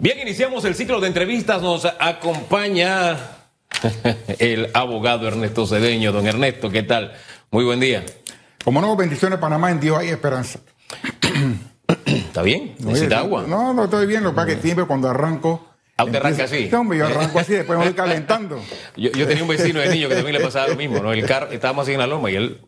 Bien, 0.00 0.18
iniciamos 0.18 0.64
el 0.64 0.74
ciclo 0.74 0.98
de 0.98 1.08
entrevistas. 1.08 1.60
Nos 1.60 1.84
acompaña 1.84 3.18
el 4.38 4.70
abogado 4.72 5.28
Ernesto 5.28 5.66
Cedeño. 5.66 6.10
Don 6.10 6.26
Ernesto, 6.26 6.70
¿qué 6.70 6.82
tal? 6.82 7.12
Muy 7.50 7.64
buen 7.64 7.80
día. 7.80 8.06
Como 8.64 8.80
no, 8.80 8.96
bendiciones 8.96 9.38
Panamá, 9.38 9.70
en 9.70 9.78
Dios 9.78 9.98
hay 9.98 10.08
esperanza. 10.08 10.60
¿Está 12.06 12.40
bien? 12.40 12.76
¿Necesita 12.78 13.18
agua? 13.18 13.44
No, 13.46 13.74
no 13.74 13.84
estoy 13.84 14.06
bien, 14.06 14.24
lo 14.24 14.30
que 14.30 14.36
pasa 14.36 14.48
es 14.48 14.56
que 14.56 14.62
siempre 14.62 14.86
cuando 14.86 15.10
arranco... 15.10 15.68
¿A 15.98 16.04
usted 16.04 16.16
arranca 16.16 16.44
así? 16.44 16.70
No, 16.72 16.94
yo 16.94 17.04
arranco 17.06 17.38
así, 17.38 17.52
después 17.52 17.78
me 17.78 17.84
voy 17.84 17.94
calentando. 17.94 18.58
yo, 18.96 19.10
yo, 19.12 19.28
tenía 19.28 19.42
un 19.42 19.50
vecino 19.50 19.80
de 19.80 19.90
niño 19.90 20.08
que 20.08 20.14
también 20.14 20.34
le 20.34 20.42
pasaba 20.42 20.68
lo 20.68 20.76
mismo, 20.76 21.00
¿no? 21.00 21.12
El 21.12 21.26
carro, 21.26 21.48
estábamos 21.50 21.82
así 21.82 21.92
en 21.92 21.98
la 21.98 22.06
loma 22.06 22.30
y 22.30 22.36
él 22.36 22.58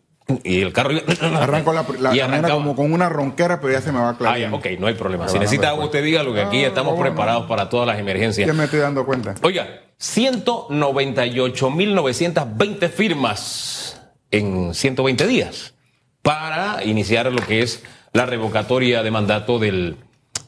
y 0.45 0.61
el 0.61 0.73
carro 0.73 0.91
arranco 1.21 1.73
la, 1.73 1.85
la 1.99 2.49
como 2.49 2.77
con 2.77 2.93
una 2.93 3.09
ronquera 3.09 3.61
pero 3.61 3.73
ya 3.73 3.81
se 3.81 3.91
me 3.93 3.99
va 3.99 4.09
a 4.09 4.13
aclarar. 4.13 4.37
Ah, 4.37 4.39
ya, 4.39 4.55
ok, 4.55 4.67
no 4.79 4.87
hay 4.87 4.95
problema. 4.95 5.27
Si 5.29 5.37
necesita 5.39 5.71
agua, 5.71 5.87
usted 5.87 6.05
diga 6.05 6.23
lo 6.23 6.35
que 6.35 6.43
aquí 6.43 6.63
estamos 6.65 6.99
preparados 6.99 7.47
para 7.47 7.69
todas 7.69 7.87
las 7.87 7.99
emergencias. 7.99 8.47
Ya 8.47 8.53
me 8.53 8.65
estoy 8.65 8.81
dando 8.81 9.05
cuenta. 9.05 9.35
Oiga, 9.43 9.83
198.920 10.01 12.91
firmas 12.91 14.01
en 14.31 14.75
120 14.75 15.27
días 15.27 15.75
para 16.23 16.83
iniciar 16.85 17.31
lo 17.31 17.45
que 17.45 17.63
es 17.63 17.83
la 18.13 18.27
revocatoria 18.27 19.03
de 19.03 19.11
mandato 19.11 19.59
del, 19.59 19.97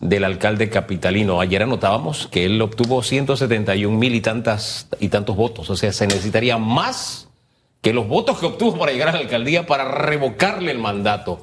del 0.01 0.25
alcalde 0.25 0.71
capitalino. 0.71 1.41
Ayer 1.41 1.63
anotábamos 1.63 2.29
que 2.29 2.45
él 2.45 2.61
obtuvo 2.63 3.03
171 3.03 3.97
mil 3.97 4.15
y, 4.15 4.21
tantas, 4.21 4.89
y 5.01 5.09
tantos 5.09 5.37
votos. 5.37 5.71
O 5.71 5.77
sea, 5.77 5.93
se 5.93 6.07
necesitaría 6.07 6.59
más 6.59 7.29
que 7.85 7.93
los 7.93 8.09
votos 8.09 8.39
que 8.39 8.47
obtuvo 8.47 8.79
para 8.79 8.93
llegar 8.93 9.11
a 9.11 9.13
la 9.13 9.19
alcaldía 9.19 9.67
para 9.67 9.85
revocarle 9.85 10.73
el 10.73 10.79
mandato. 10.79 11.43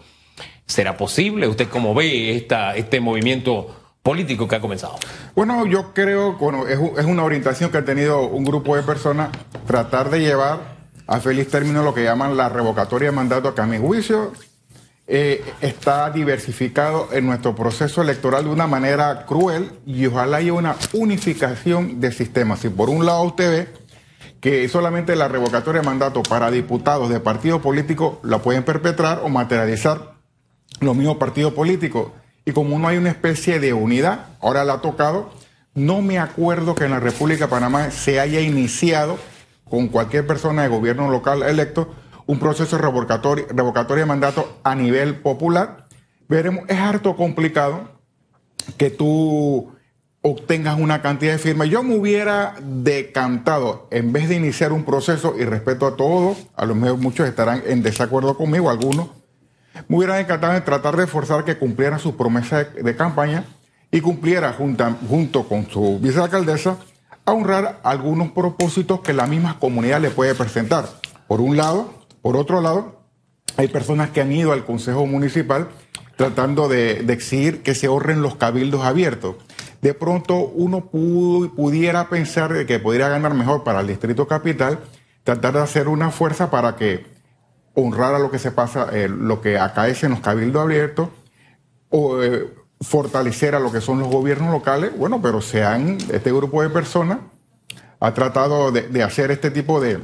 ¿Será 0.66 0.98
posible? 0.98 1.48
¿Usted 1.48 1.70
cómo 1.70 1.94
ve 1.94 2.36
esta, 2.36 2.76
este 2.76 3.00
movimiento 3.00 3.68
político 4.02 4.48
que 4.48 4.56
ha 4.56 4.60
comenzado? 4.60 4.96
Bueno, 5.36 5.68
yo 5.68 5.94
creo, 5.94 6.34
bueno, 6.38 6.68
es, 6.68 6.80
es 6.98 7.06
una 7.06 7.24
orientación 7.24 7.70
que 7.70 7.78
ha 7.78 7.86
tenido 7.86 8.24
un 8.24 8.44
grupo 8.44 8.76
de 8.76 8.82
personas, 8.82 9.30
tratar 9.68 10.10
de 10.10 10.22
llevar 10.22 10.82
a 11.06 11.20
feliz 11.20 11.48
término 11.48 11.84
lo 11.84 11.94
que 11.94 12.04
llaman 12.04 12.36
la 12.36 12.50
revocatoria 12.50 13.12
de 13.12 13.16
mandato, 13.16 13.54
que 13.54 13.62
a 13.62 13.68
mi 13.68 13.78
juicio 13.78 14.32
eh, 15.06 15.44
está 15.62 16.10
diversificado 16.10 17.10
en 17.12 17.28
nuestro 17.28 17.54
proceso 17.54 18.02
electoral 18.02 18.46
de 18.46 18.50
una 18.50 18.66
manera 18.66 19.28
cruel 19.28 19.74
y 19.86 20.08
ojalá 20.08 20.38
haya 20.38 20.54
una 20.54 20.76
unificación 20.94 22.00
de 22.00 22.12
sistemas. 22.12 22.62
Si 22.62 22.70
por 22.70 22.90
un 22.90 23.06
lado 23.06 23.22
usted 23.24 23.52
ve 23.52 23.81
que 24.42 24.68
solamente 24.68 25.16
la 25.16 25.28
revocatoria 25.28 25.82
de 25.82 25.88
mandato 25.88 26.24
para 26.24 26.50
diputados 26.50 27.10
de 27.10 27.20
partidos 27.20 27.62
políticos 27.62 28.18
la 28.24 28.40
pueden 28.40 28.64
perpetrar 28.64 29.22
o 29.24 29.30
materializar 29.30 30.16
los 30.80 30.96
mismos 30.96 31.18
partidos 31.18 31.54
políticos. 31.54 32.12
Y 32.44 32.52
como 32.52 32.80
no 32.80 32.88
hay 32.88 32.98
una 32.98 33.12
especie 33.12 33.60
de 33.60 33.74
unidad, 33.74 34.30
ahora 34.42 34.66
la 34.66 34.74
ha 34.74 34.82
tocado, 34.82 35.30
no 35.76 36.02
me 36.02 36.18
acuerdo 36.18 36.74
que 36.74 36.86
en 36.86 36.92
la 36.92 37.00
República 37.00 37.46
de 37.46 37.52
Panamá 37.52 37.92
se 37.92 38.20
haya 38.20 38.42
iniciado 38.42 39.20
con 39.70 39.88
cualquier 39.88 40.26
persona 40.26 40.64
de 40.64 40.70
gobierno 40.70 41.10
local 41.10 41.44
electo 41.44 41.94
un 42.26 42.40
proceso 42.40 42.78
de 42.78 42.82
revocatoria, 42.82 43.46
revocatoria 43.50 44.04
de 44.04 44.08
mandato 44.08 44.60
a 44.64 44.74
nivel 44.74 45.20
popular. 45.20 45.88
Veremos, 46.28 46.66
es 46.68 46.78
harto 46.80 47.16
complicado 47.16 47.92
que 48.78 48.90
tú 48.90 49.72
obtengas 50.22 50.80
una 50.80 51.02
cantidad 51.02 51.34
de 51.34 51.40
firmas. 51.40 51.70
Yo 51.70 51.84
me 51.84 51.96
hubiera 51.96 52.56
decantado, 52.62 53.88
en 53.92 54.14
vez 54.14 54.30
de 54.30 54.36
iniciar 54.36 54.72
un 54.72 54.86
proceso, 54.86 55.36
y 55.38 55.46
respeto 55.46 55.88
a 55.88 55.96
todos, 55.96 56.38
a 56.56 56.66
lo 56.66 56.76
mejor 56.76 57.00
muchos 57.00 57.28
estarán 57.28 57.64
en 57.66 57.82
desacuerdo 57.82 58.38
conmigo, 58.38 58.70
algunos, 58.70 59.10
me 59.88 59.98
hubiera 59.98 60.16
decantado 60.16 60.56
en 60.56 60.64
tratar 60.64 60.96
de 60.96 61.08
forzar 61.08 61.44
que 61.44 61.58
cumpliera 61.58 61.98
sus 61.98 62.14
promesas 62.14 62.68
de, 62.74 62.96
campaña 62.96 63.46
y 63.90 64.02
cumpliera 64.02 64.54
junto 64.54 65.48
con 65.48 65.70
su 65.70 66.00
vicealcaldesa 66.00 66.78
a 67.26 67.32
honrar 67.32 67.80
algunos 67.84 68.32
propósitos 68.32 69.02
que 69.02 69.14
la 69.14 69.28
misma 69.28 69.60
comunidad 69.60 70.02
le 70.02 70.10
puede 70.10 70.36
presentar. 70.36 70.88
Por 71.28 71.42
un 71.42 71.58
lado, 71.58 71.94
por 72.22 72.36
otro 72.36 72.62
lado, 72.62 73.02
hay 73.58 73.70
personas 73.70 74.10
que 74.10 74.22
han 74.22 74.32
ido 74.32 74.52
al 74.52 74.66
Consejo 74.66 75.06
Municipal 75.06 75.70
tratando 76.16 76.68
de, 76.68 77.04
de 77.04 77.14
exigir 77.14 77.64
que 77.64 77.74
se 77.74 77.88
ahorren 77.88 78.22
los 78.22 78.36
cabildos 78.36 78.84
abiertos 78.84 79.36
de 79.82 79.94
pronto 79.94 80.36
uno 80.36 80.86
pudiera 80.86 82.08
pensar 82.08 82.66
que 82.66 82.80
podría 82.80 83.10
ganar 83.10 83.34
mejor 83.34 83.64
para 83.64 83.82
el 83.82 83.88
Distrito 83.88 84.28
Capital, 84.28 84.80
tratar 85.24 85.54
de 85.54 85.62
hacer 85.62 85.88
una 85.88 86.12
fuerza 86.12 86.52
para 86.52 86.76
que 86.76 87.06
honrara 87.74 88.20
lo 88.20 88.30
que 88.30 88.40
se 88.40 88.52
pasa, 88.52 88.90
eh, 88.92 89.10
lo 89.10 89.42
que 89.42 89.58
acaece 89.58 90.06
en 90.06 90.14
los 90.14 90.22
cabildos 90.22 90.62
abiertos, 90.62 91.10
o 91.90 92.22
eh, 92.22 92.48
fortalecer 92.80 93.56
a 93.56 93.60
lo 93.60 93.72
que 93.72 93.82
son 93.82 94.00
los 94.00 94.10
gobiernos 94.10 94.52
locales. 94.52 94.92
Bueno, 94.96 95.22
pero 95.22 95.42
se 95.42 95.64
han, 95.64 95.98
este 96.12 96.32
grupo 96.32 96.62
de 96.62 96.70
personas 96.70 97.20
ha 98.00 98.14
tratado 98.14 98.72
de, 98.72 99.04
hacer 99.04 99.32
este 99.32 99.52
tipo 99.52 99.80
de, 99.80 100.00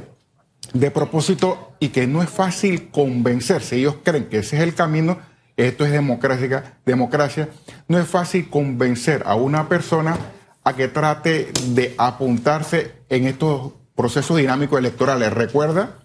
de 0.72 0.90
propósito 0.90 1.72
y 1.80 1.88
que 1.88 2.06
no 2.06 2.22
es 2.22 2.30
fácil 2.30 2.90
convencerse. 2.90 3.76
Ellos 3.76 3.96
creen 4.02 4.28
que 4.28 4.38
ese 4.38 4.56
es 4.56 4.62
el 4.62 4.74
camino 4.74 5.18
esto 5.66 5.84
es 5.84 5.90
democracia, 5.90 6.78
democracia, 6.86 7.48
no 7.88 7.98
es 7.98 8.06
fácil 8.06 8.48
convencer 8.48 9.24
a 9.26 9.34
una 9.34 9.68
persona 9.68 10.16
a 10.62 10.74
que 10.74 10.86
trate 10.86 11.50
de 11.70 11.94
apuntarse 11.98 12.92
en 13.08 13.26
estos 13.26 13.72
procesos 13.96 14.36
dinámicos 14.36 14.78
electorales. 14.78 15.32
Recuerda 15.32 15.96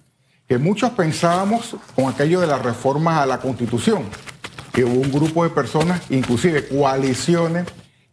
que 0.48 0.58
muchos 0.58 0.90
pensábamos 0.92 1.76
con 1.96 2.10
aquello 2.10 2.42
de 2.42 2.48
la 2.48 2.58
reforma 2.58 3.22
a 3.22 3.28
la 3.28 3.40
constitución, 3.40 4.04
que 4.72 4.86
hubo 4.86 5.02
un 5.02 5.12
grupo 5.12 5.44
de 5.44 5.52
personas, 5.52 6.02
inclusive 6.10 6.68
coaliciones, 6.68 7.68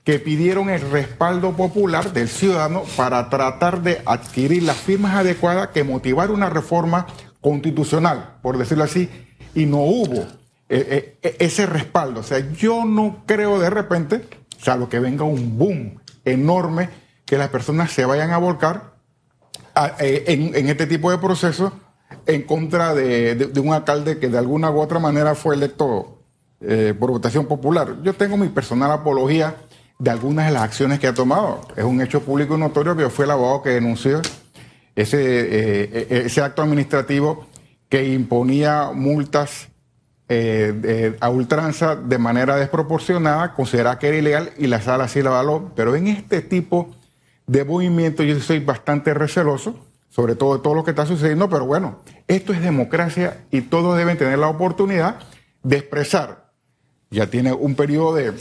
que 0.04 0.18
pidieron 0.18 0.68
el 0.68 0.82
respaldo 0.90 1.56
popular 1.56 2.12
del 2.12 2.28
ciudadano 2.28 2.82
para 2.96 3.30
tratar 3.30 3.82
de 3.82 4.02
adquirir 4.04 4.64
las 4.64 4.76
firmas 4.76 5.14
adecuadas 5.14 5.68
que 5.68 5.84
motivar 5.84 6.30
una 6.30 6.50
reforma 6.50 7.06
constitucional, 7.40 8.36
por 8.42 8.58
decirlo 8.58 8.84
así, 8.84 9.08
y 9.54 9.64
no 9.64 9.78
hubo. 9.78 10.39
Eh, 10.72 11.18
eh, 11.20 11.36
ese 11.40 11.66
respaldo. 11.66 12.20
O 12.20 12.22
sea, 12.22 12.38
yo 12.52 12.84
no 12.84 13.24
creo 13.26 13.58
de 13.58 13.70
repente, 13.70 14.24
salvo 14.56 14.88
que 14.88 15.00
venga 15.00 15.24
un 15.24 15.58
boom 15.58 16.00
enorme, 16.24 16.88
que 17.26 17.36
las 17.36 17.48
personas 17.48 17.90
se 17.90 18.04
vayan 18.04 18.30
a 18.30 18.38
volcar 18.38 18.94
eh, 19.98 20.24
en, 20.28 20.68
este 20.68 20.86
tipo 20.86 21.10
de 21.10 21.18
procesos 21.18 21.72
en 22.24 22.42
contra 22.42 22.94
de, 22.94 23.50
un 23.60 23.72
alcalde 23.72 24.20
que 24.20 24.28
de 24.28 24.38
alguna 24.38 24.70
u 24.70 24.78
otra 24.78 25.00
manera 25.00 25.34
fue 25.34 25.56
electo 25.56 26.22
por 27.00 27.10
votación 27.10 27.46
popular. 27.46 27.96
Yo 28.02 28.14
tengo 28.14 28.36
mi 28.36 28.48
personal 28.48 28.92
apología 28.92 29.56
de 29.98 30.10
algunas 30.10 30.46
de 30.46 30.52
las 30.52 30.62
acciones 30.62 31.00
que 31.00 31.08
ha 31.08 31.14
tomado. 31.14 31.62
Es 31.74 31.82
un 31.82 32.00
hecho 32.00 32.20
público 32.20 32.54
y 32.54 32.60
notorio 32.60 32.94
que 32.94 33.02
yo 33.02 33.10
fui 33.10 33.24
el 33.24 33.32
abogado 33.32 33.62
que 33.62 33.70
denunció 33.70 34.20
ese 34.94 36.42
acto 36.42 36.62
administrativo 36.62 37.46
que 37.88 38.12
imponía 38.12 38.90
multas 38.94 39.69
eh, 40.32 41.16
a 41.18 41.28
ultranza 41.28 41.96
de 41.96 42.16
manera 42.16 42.54
desproporcionada, 42.54 43.52
considera 43.52 43.98
que 43.98 44.06
era 44.06 44.16
ilegal 44.16 44.52
y 44.56 44.68
la 44.68 44.80
sala 44.80 45.08
sí 45.08 45.22
la 45.22 45.30
avaló. 45.30 45.72
Pero 45.74 45.96
en 45.96 46.06
este 46.06 46.40
tipo 46.40 46.94
de 47.48 47.64
movimientos 47.64 48.24
yo 48.24 48.38
soy 48.38 48.60
bastante 48.60 49.12
receloso, 49.12 49.74
sobre 50.08 50.36
todo 50.36 50.56
de 50.56 50.62
todo 50.62 50.74
lo 50.74 50.84
que 50.84 50.90
está 50.90 51.04
sucediendo, 51.04 51.50
pero 51.50 51.66
bueno, 51.66 51.98
esto 52.28 52.52
es 52.52 52.62
democracia 52.62 53.38
y 53.50 53.62
todos 53.62 53.98
deben 53.98 54.16
tener 54.18 54.38
la 54.38 54.46
oportunidad 54.46 55.18
de 55.64 55.78
expresar. 55.78 56.52
Ya 57.10 57.26
tiene 57.26 57.52
un 57.52 57.74
periodo 57.74 58.14
de, 58.14 58.32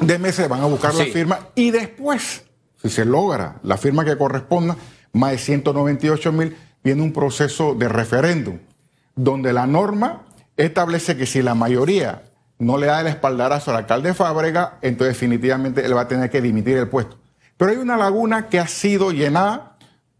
de 0.00 0.18
meses, 0.18 0.48
van 0.48 0.62
a 0.62 0.66
buscar 0.66 0.92
la 0.92 1.04
firma 1.04 1.38
y 1.54 1.70
después, 1.70 2.42
si 2.82 2.90
se 2.90 3.04
logra 3.04 3.60
la 3.62 3.76
firma 3.76 4.04
que 4.04 4.18
corresponda, 4.18 4.76
más 5.12 5.30
de 5.30 5.38
198 5.38 6.32
mil, 6.32 6.56
viene 6.82 7.00
un 7.00 7.12
proceso 7.12 7.76
de 7.76 7.88
referéndum, 7.88 8.58
donde 9.14 9.52
la 9.52 9.68
norma 9.68 10.22
establece 10.56 11.16
que 11.16 11.26
si 11.26 11.42
la 11.42 11.54
mayoría 11.54 12.22
no 12.58 12.78
le 12.78 12.86
da 12.86 13.00
el 13.00 13.08
espaldarazo 13.08 13.70
al 13.70 13.78
alcalde 13.78 14.14
Fábrega, 14.14 14.78
entonces 14.82 15.14
definitivamente 15.14 15.84
él 15.84 15.96
va 15.96 16.02
a 16.02 16.08
tener 16.08 16.30
que 16.30 16.40
dimitir 16.40 16.76
el 16.76 16.88
puesto. 16.88 17.18
Pero 17.56 17.72
hay 17.72 17.76
una 17.76 17.96
laguna 17.96 18.48
que 18.48 18.60
ha 18.60 18.66
sido 18.66 19.10
llenada 19.10 19.76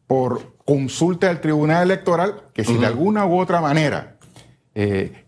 por 0.07 0.57
consulta 0.65 1.29
del 1.29 1.41
Tribunal 1.41 1.85
Electoral, 1.85 2.43
que 2.53 2.65
si 2.65 2.77
de 2.77 2.87
alguna 2.87 3.27
u 3.27 3.39
otra 3.39 3.61
manera 3.61 4.17
eh, 4.75 5.25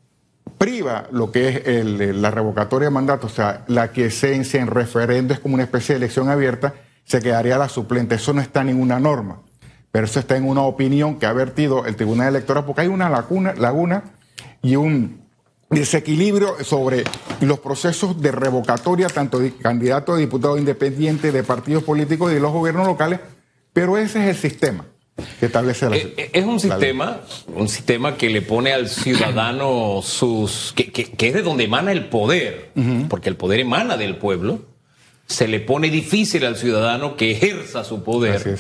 priva 0.59 1.07
lo 1.11 1.31
que 1.31 1.63
es 1.65 1.85
la 2.17 2.31
revocatoria 2.31 2.89
de 2.89 2.95
mandato, 2.95 3.27
o 3.27 3.31
sea, 3.31 3.65
la 3.69 3.89
quiesencia 3.89 4.61
en 4.61 4.69
referendo 4.69 5.35
es 5.35 5.41
como 5.41 5.55
una 5.55 5.65
especie 5.65 5.95
de 5.95 5.99
elección 5.99 6.29
abierta, 6.29 6.75
se 7.05 7.21
quedaría 7.21 7.59
la 7.59 7.69
suplente. 7.69 8.17
Eso 8.17 8.33
no 8.33 8.41
está 8.41 8.61
en 8.63 8.69
ninguna 8.69 8.99
norma, 8.99 9.43
pero 9.91 10.07
eso 10.07 10.21
está 10.21 10.37
en 10.37 10.49
una 10.49 10.63
opinión 10.63 11.19
que 11.19 11.27
ha 11.27 11.33
vertido 11.33 11.87
el 11.87 11.97
Tribunal 11.97 12.29
Electoral, 12.29 12.65
porque 12.65 12.83
hay 12.83 12.89
una 12.89 13.09
laguna, 13.09 13.55
laguna 13.55 14.05
y 14.65 14.77
un 14.77 15.21
desequilibrio 15.71 16.57
sobre 16.65 17.05
los 17.41 17.61
procesos 17.61 18.21
de 18.21 18.33
revocatoria, 18.33 19.09
tanto 19.09 19.39
de 19.39 19.55
candidatos 19.55 20.17
a 20.17 20.19
diputados 20.19 20.59
independientes, 20.59 21.33
de 21.33 21.45
partidos 21.45 21.85
políticos 21.85 22.33
y 22.33 22.35
de 22.35 22.41
los 22.41 22.53
gobiernos 22.53 22.87
locales, 22.87 23.21
pero 23.73 23.99
ese 23.99 24.23
es 24.23 24.37
el 24.37 24.51
sistema 24.51 24.87
que 25.39 25.47
establece 25.47 25.89
la 25.89 25.97
eh, 25.97 26.15
eh, 26.17 26.31
Es 26.33 26.45
un 26.45 26.59
sistema, 26.59 27.21
un 27.55 27.69
sistema 27.69 28.17
que 28.17 28.31
le 28.31 28.43
pone 28.43 28.73
al 28.73 28.89
ciudadano 28.89 30.01
sus. 30.03 30.73
que, 30.75 31.13
es 31.17 31.35
de 31.35 31.43
donde 31.43 31.65
emana 31.65 31.93
el 31.93 32.07
poder, 32.07 32.71
porque 33.09 33.29
el 33.29 33.37
poder 33.37 33.61
emana 33.61 33.97
del 33.97 34.17
pueblo. 34.17 34.63
se 35.27 35.49
le 35.49 35.61
pone 35.61 35.91
difícil 35.91 36.45
al 36.45 36.57
ciudadano 36.57 37.17
que 37.17 37.31
ejerza 37.33 37.85
su 37.85 38.03
poder. 38.03 38.59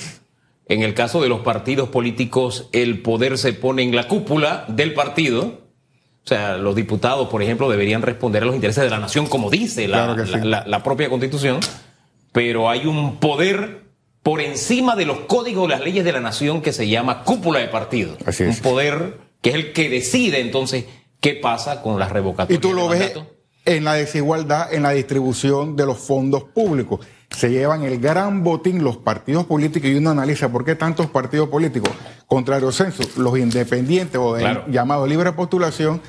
En 0.66 0.82
el 0.82 0.94
caso 0.94 1.20
de 1.20 1.28
los 1.28 1.40
partidos 1.40 1.90
políticos, 1.90 2.68
el 2.72 3.02
poder 3.02 3.36
se 3.36 3.52
pone 3.52 3.82
en 3.82 3.94
la 3.94 4.08
cúpula 4.08 4.64
del 4.68 4.94
partido. 4.94 5.63
O 6.24 6.26
sea, 6.26 6.56
los 6.56 6.74
diputados, 6.74 7.28
por 7.28 7.42
ejemplo, 7.42 7.68
deberían 7.68 8.00
responder 8.00 8.42
a 8.42 8.46
los 8.46 8.54
intereses 8.54 8.82
de 8.82 8.88
la 8.88 8.98
nación, 8.98 9.26
como 9.26 9.50
dice 9.50 9.86
la, 9.88 10.82
propia 10.82 11.10
constitución, 11.10 11.60
pero 12.32 12.70
hay 12.70 12.86
un 12.86 13.16
poder 13.16 13.82
por 14.22 14.40
encima 14.40 14.96
de 14.96 15.04
los 15.04 15.20
códigos 15.20 15.68
las 15.68 15.82
leyes 15.82 16.02
de 16.02 16.12
la 16.12 16.20
nación 16.20 16.62
que 16.62 16.72
se 16.72 16.88
llama 16.88 17.24
cúpula 17.24 17.60
de 17.60 17.68
partido. 17.68 18.16
Un 18.40 18.56
poder 18.56 19.18
que 19.42 19.50
es 19.50 19.56
el 19.56 19.72
que 19.74 19.90
decide 19.90 20.40
entonces 20.40 20.86
qué 21.20 21.34
pasa 21.34 21.82
con 21.82 21.98
las 21.98 22.10
revocatorias. 22.10 22.58
Y 22.58 22.60
tú 22.60 22.72
lo 22.72 22.88
ves 22.88 23.12
en 23.66 23.84
la 23.84 23.94
desigualdad 23.94 24.72
en 24.72 24.82
la 24.82 24.92
distribución 24.92 25.76
de 25.76 25.84
los 25.84 25.98
fondos 25.98 26.44
públicos. 26.44 27.00
Se 27.30 27.50
llevan 27.50 27.82
el 27.82 27.98
gran 27.98 28.44
botín 28.44 28.84
los 28.84 28.96
partidos 28.96 29.44
políticos 29.46 29.90
y 29.90 29.94
uno 29.94 30.10
analiza 30.10 30.50
por 30.50 30.64
qué 30.64 30.74
tantos 30.74 31.06
partidos 31.08 31.48
políticos, 31.48 31.90
contrario 32.26 32.70
censo, 32.70 33.02
los 33.16 33.36
independientes 33.38 34.20
o 34.20 34.34
del 34.34 34.64
llamado 34.68 35.06
libre 35.06 35.32
postulación, 35.32 36.00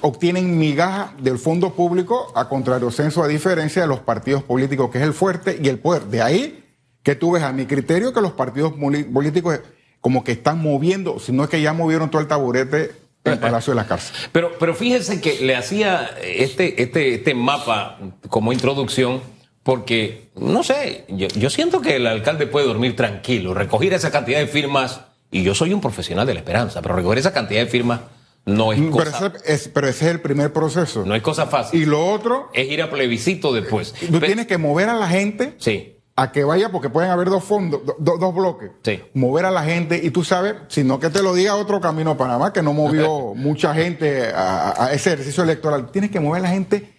obtienen 0.00 0.58
migaja 0.58 1.14
del 1.18 1.38
fondo 1.38 1.74
público 1.74 2.32
a 2.34 2.48
contrario 2.48 2.90
censo, 2.90 3.22
a 3.22 3.28
diferencia 3.28 3.82
de 3.82 3.88
los 3.88 4.00
partidos 4.00 4.42
políticos, 4.42 4.90
que 4.90 4.98
es 4.98 5.04
el 5.04 5.12
fuerte 5.12 5.58
y 5.62 5.68
el 5.68 5.78
poder. 5.78 6.04
De 6.04 6.22
ahí 6.22 6.64
que 7.02 7.14
tú 7.14 7.32
ves 7.32 7.42
a 7.42 7.52
mi 7.52 7.66
criterio 7.66 8.12
que 8.12 8.20
los 8.20 8.32
partidos 8.32 8.72
políticos 8.72 9.60
como 10.00 10.24
que 10.24 10.32
están 10.32 10.60
moviendo, 10.60 11.18
si 11.18 11.32
no 11.32 11.44
es 11.44 11.50
que 11.50 11.60
ya 11.60 11.72
movieron 11.72 12.10
todo 12.10 12.20
el 12.20 12.28
taburete 12.28 13.04
el 13.24 13.38
Palacio 13.38 13.72
de 13.72 13.76
la 13.76 13.86
Cárcel. 13.86 14.14
Pero, 14.32 14.52
pero 14.58 14.74
fíjense 14.74 15.20
que 15.20 15.40
le 15.40 15.56
hacía 15.56 16.10
este, 16.22 16.82
este, 16.82 17.14
este 17.14 17.34
mapa 17.34 17.98
como 18.28 18.52
introducción, 18.52 19.22
porque, 19.64 20.28
no 20.36 20.62
sé, 20.62 21.04
yo, 21.08 21.50
siento 21.50 21.80
que 21.80 21.96
el 21.96 22.06
alcalde 22.06 22.46
puede 22.46 22.66
dormir 22.66 22.94
tranquilo, 22.94 23.54
recoger 23.54 23.92
esa 23.94 24.12
cantidad 24.12 24.38
de 24.38 24.46
firmas, 24.46 25.00
y 25.32 25.42
yo 25.42 25.54
soy 25.54 25.74
un 25.74 25.80
profesional 25.80 26.26
de 26.26 26.34
la 26.34 26.40
esperanza, 26.40 26.80
pero 26.80 26.94
recoger 26.94 27.18
esa 27.18 27.32
cantidad 27.32 27.60
de 27.62 27.66
firmas 27.66 28.00
no 28.44 28.72
es 28.72 28.80
cosa... 28.90 29.32
Pero 29.32 29.44
ese, 29.44 29.70
pero 29.70 29.88
ese 29.88 30.04
es 30.04 30.10
el 30.12 30.20
primer 30.20 30.52
proceso. 30.52 31.04
No 31.04 31.14
es 31.14 31.22
cosa 31.22 31.46
fácil. 31.46 31.80
Y 31.80 31.86
lo 31.86 32.06
otro... 32.06 32.50
Es 32.52 32.70
ir 32.70 32.82
a 32.82 32.90
plebiscito 32.90 33.54
después. 33.54 33.94
Tú 33.94 34.20
tienes 34.20 34.46
que 34.46 34.58
mover 34.58 34.90
a 34.90 34.94
la 34.94 35.08
gente. 35.08 35.54
Sí 35.56 35.94
a 36.16 36.30
que 36.30 36.44
vaya, 36.44 36.70
porque 36.70 36.90
pueden 36.90 37.10
haber 37.10 37.28
dos 37.28 37.42
fondos, 37.42 37.80
dos 37.98 38.34
bloques. 38.34 38.70
Sí. 38.82 39.02
Mover 39.14 39.46
a 39.46 39.50
la 39.50 39.64
gente, 39.64 40.00
y 40.02 40.10
tú 40.10 40.22
sabes, 40.22 40.54
sino 40.68 41.00
que 41.00 41.10
te 41.10 41.22
lo 41.22 41.34
diga 41.34 41.56
otro 41.56 41.80
camino 41.80 42.12
a 42.12 42.16
Panamá, 42.16 42.52
que 42.52 42.62
no 42.62 42.72
movió 42.72 43.34
mucha 43.34 43.74
gente 43.74 44.30
a, 44.34 44.90
ese 44.92 45.14
ejercicio 45.14 45.42
electoral. 45.42 45.90
Tienes 45.90 46.10
que 46.10 46.20
mover 46.20 46.40
a 46.40 46.42
la 46.42 46.50
gente 46.50 46.93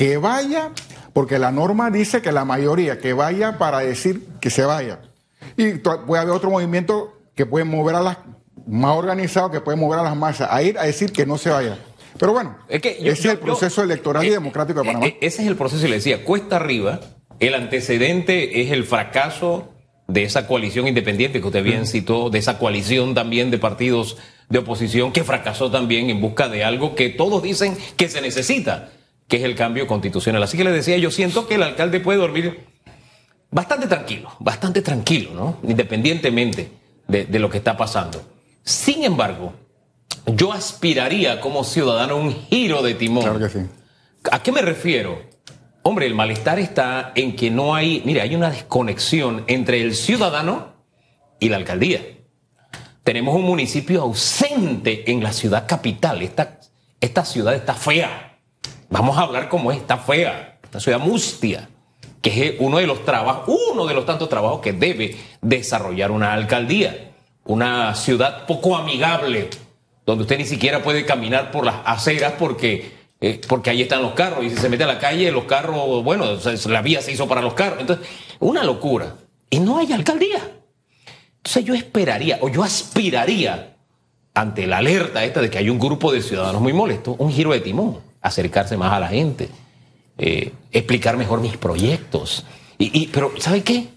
que 0.00 0.16
vaya, 0.16 0.70
porque 1.12 1.38
la 1.38 1.52
norma 1.52 1.90
dice 1.90 2.22
que 2.22 2.32
la 2.32 2.46
mayoría 2.46 2.98
que 2.98 3.12
vaya 3.12 3.58
para 3.58 3.80
decir 3.80 4.26
que 4.40 4.48
se 4.48 4.64
vaya. 4.64 5.00
Y 5.58 5.72
puede 5.74 6.22
haber 6.22 6.34
otro 6.34 6.48
movimiento 6.48 7.20
que 7.34 7.44
puede 7.44 7.66
mover 7.66 7.96
a 7.96 8.00
las 8.00 8.16
más 8.66 8.96
organizado, 8.96 9.50
que 9.50 9.60
puede 9.60 9.76
mover 9.76 9.98
a 9.98 10.02
las 10.02 10.16
masas 10.16 10.48
a 10.50 10.62
ir 10.62 10.78
a 10.78 10.84
decir 10.84 11.12
que 11.12 11.26
no 11.26 11.36
se 11.36 11.50
vaya. 11.50 11.76
Pero 12.18 12.32
bueno, 12.32 12.56
es 12.66 12.80
que 12.80 12.96
ese 12.98 13.10
es 13.10 13.24
el 13.26 13.40
proceso 13.40 13.82
electoral 13.82 14.24
y 14.24 14.28
eh, 14.28 14.30
democrático 14.30 14.80
de 14.80 14.86
Panamá. 14.86 15.06
Eh, 15.06 15.18
ese 15.20 15.42
es 15.42 15.48
el 15.48 15.56
proceso, 15.56 15.84
y 15.84 15.90
le 15.90 15.96
decía, 15.96 16.24
cuesta 16.24 16.56
arriba 16.56 17.00
el 17.38 17.52
antecedente 17.54 18.62
es 18.62 18.70
el 18.70 18.84
fracaso 18.84 19.68
de 20.08 20.22
esa 20.22 20.46
coalición 20.46 20.88
independiente 20.88 21.42
que 21.42 21.46
usted 21.46 21.62
bien 21.62 21.86
citó, 21.86 22.30
de 22.30 22.38
esa 22.38 22.56
coalición 22.56 23.12
también 23.12 23.50
de 23.50 23.58
partidos 23.58 24.16
de 24.48 24.60
oposición 24.60 25.12
que 25.12 25.24
fracasó 25.24 25.70
también 25.70 26.08
en 26.08 26.22
busca 26.22 26.48
de 26.48 26.64
algo 26.64 26.94
que 26.94 27.10
todos 27.10 27.42
dicen 27.42 27.76
que 27.98 28.08
se 28.08 28.22
necesita, 28.22 28.88
que 29.30 29.36
es 29.36 29.44
el 29.44 29.54
cambio 29.54 29.86
constitucional. 29.86 30.42
Así 30.42 30.58
que 30.58 30.64
le 30.64 30.72
decía, 30.72 30.98
yo 30.98 31.10
siento 31.12 31.46
que 31.46 31.54
el 31.54 31.62
alcalde 31.62 32.00
puede 32.00 32.18
dormir 32.18 32.66
bastante 33.48 33.86
tranquilo, 33.86 34.32
bastante 34.40 34.82
tranquilo, 34.82 35.30
¿no? 35.32 35.56
Independientemente 35.62 36.72
de, 37.06 37.38
lo 37.38 37.48
que 37.48 37.58
está 37.58 37.76
pasando. 37.76 38.20
Sin 38.64 39.04
embargo, 39.04 39.54
yo 40.26 40.52
aspiraría 40.52 41.40
como 41.40 41.62
ciudadano 41.62 42.14
a 42.14 42.16
un 42.16 42.32
giro 42.32 42.82
de 42.82 42.94
timón. 42.94 43.22
Claro 43.22 43.38
que 43.38 43.48
sí. 43.48 43.60
¿A 44.32 44.42
qué 44.42 44.50
me 44.50 44.62
refiero? 44.62 45.22
Hombre, 45.82 46.06
el 46.06 46.14
malestar 46.14 46.58
está 46.58 47.12
en 47.14 47.36
que 47.36 47.50
no 47.50 47.74
hay, 47.76 48.02
mire, 48.04 48.20
hay 48.22 48.34
una 48.34 48.50
desconexión 48.50 49.44
entre 49.46 49.80
el 49.80 49.94
ciudadano 49.94 50.72
y 51.38 51.48
la 51.50 51.56
alcaldía. 51.56 52.00
Tenemos 53.04 53.36
un 53.36 53.42
municipio 53.42 54.02
ausente 54.02 55.08
en 55.10 55.22
la 55.22 55.32
ciudad 55.32 55.66
capital. 55.68 56.20
Esta, 56.20 56.58
esta 57.00 57.24
ciudad 57.24 57.54
está 57.54 57.74
fea. 57.74 58.29
Vamos 58.90 59.16
a 59.16 59.22
hablar 59.22 59.48
como 59.48 59.72
es, 59.72 59.78
está 59.78 59.96
fea. 59.96 60.58
Esta 60.62 60.80
ciudad 60.80 60.98
mustia, 60.98 61.68
que 62.20 62.48
es 62.48 62.54
uno 62.58 62.78
de 62.78 62.86
los 62.86 63.04
trabajos, 63.04 63.54
uno 63.72 63.86
de 63.86 63.94
los 63.94 64.04
tantos 64.04 64.28
trabajos 64.28 64.60
que 64.60 64.72
debe 64.72 65.16
desarrollar 65.40 66.10
una 66.10 66.32
alcaldía. 66.32 67.12
Una 67.44 67.94
ciudad 67.94 68.46
poco 68.46 68.76
amigable, 68.76 69.48
donde 70.04 70.22
usted 70.22 70.38
ni 70.38 70.44
siquiera 70.44 70.82
puede 70.82 71.06
caminar 71.06 71.50
por 71.50 71.64
las 71.64 71.76
aceras 71.84 72.34
porque 72.38 73.00
eh, 73.22 73.38
porque 73.46 73.68
ahí 73.68 73.82
están 73.82 74.00
los 74.00 74.12
carros, 74.12 74.44
y 74.44 74.50
si 74.50 74.56
se 74.56 74.70
mete 74.70 74.84
a 74.84 74.86
la 74.86 74.98
calle, 74.98 75.30
los 75.30 75.44
carros, 75.44 76.02
bueno, 76.02 76.38
la 76.66 76.82
vía 76.82 77.02
se 77.02 77.12
hizo 77.12 77.28
para 77.28 77.42
los 77.42 77.52
carros. 77.52 77.80
Entonces, 77.80 78.06
una 78.38 78.64
locura. 78.64 79.14
Y 79.50 79.60
no 79.60 79.78
hay 79.78 79.92
alcaldía. 79.92 80.40
Entonces 81.36 81.64
yo 81.64 81.74
esperaría, 81.74 82.38
o 82.40 82.48
yo 82.48 82.62
aspiraría, 82.62 83.76
ante 84.32 84.66
la 84.66 84.78
alerta 84.78 85.24
esta 85.24 85.40
de 85.42 85.50
que 85.50 85.58
hay 85.58 85.68
un 85.68 85.78
grupo 85.78 86.12
de 86.12 86.22
ciudadanos 86.22 86.62
muy 86.62 86.72
molestos, 86.72 87.16
un 87.18 87.32
giro 87.32 87.52
de 87.52 87.60
timón, 87.60 87.98
acercarse 88.20 88.76
más 88.76 88.92
a 88.92 89.00
la 89.00 89.08
gente, 89.08 89.48
eh, 90.18 90.52
explicar 90.72 91.16
mejor 91.16 91.40
mis 91.40 91.56
proyectos. 91.56 92.44
Y, 92.78 93.08
pero, 93.08 93.32
¿sabe 93.38 93.62
qué? 93.62 93.88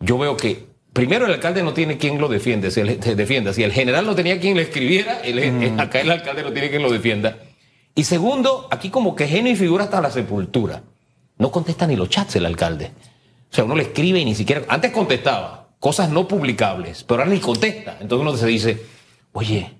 Yo 0.00 0.18
veo 0.18 0.36
que 0.36 0.66
primero 0.92 1.26
el 1.26 1.32
alcalde 1.32 1.62
no 1.62 1.72
tiene 1.72 1.96
quien 1.96 2.20
lo 2.20 2.28
defiende, 2.28 2.70
si 2.70 2.80
el, 2.80 3.00
defienda. 3.00 3.54
Si 3.54 3.62
el 3.62 3.72
general 3.72 4.04
no 4.04 4.14
tenía 4.14 4.38
quien 4.38 4.56
le 4.56 4.62
escribiera, 4.62 5.22
mm. 5.24 5.80
acá 5.80 6.00
el 6.00 6.10
alcalde 6.10 6.42
no 6.42 6.52
tiene 6.52 6.68
quien 6.68 6.82
lo 6.82 6.90
defienda. 6.90 7.38
Y 7.94 8.04
segundo, 8.04 8.68
aquí 8.70 8.90
como 8.90 9.14
que 9.14 9.26
genio 9.28 9.52
y 9.52 9.56
figura 9.56 9.84
hasta 9.84 10.00
la 10.00 10.10
sepultura. 10.10 10.82
No 11.38 11.50
contesta 11.50 11.86
ni 11.86 11.96
los 11.96 12.08
chats 12.08 12.36
el 12.36 12.46
alcalde. 12.46 12.90
O 13.50 13.54
sea, 13.54 13.64
uno 13.64 13.76
le 13.76 13.82
escribe 13.82 14.18
y 14.18 14.24
ni 14.24 14.34
siquiera... 14.34 14.62
Antes 14.68 14.92
contestaba 14.92 15.68
cosas 15.78 16.10
no 16.10 16.28
publicables, 16.28 17.04
pero 17.04 17.22
ahora 17.22 17.34
ni 17.34 17.40
contesta. 17.40 17.96
Entonces 18.00 18.26
uno 18.26 18.36
se 18.36 18.46
dice, 18.46 18.82
oye, 19.32 19.74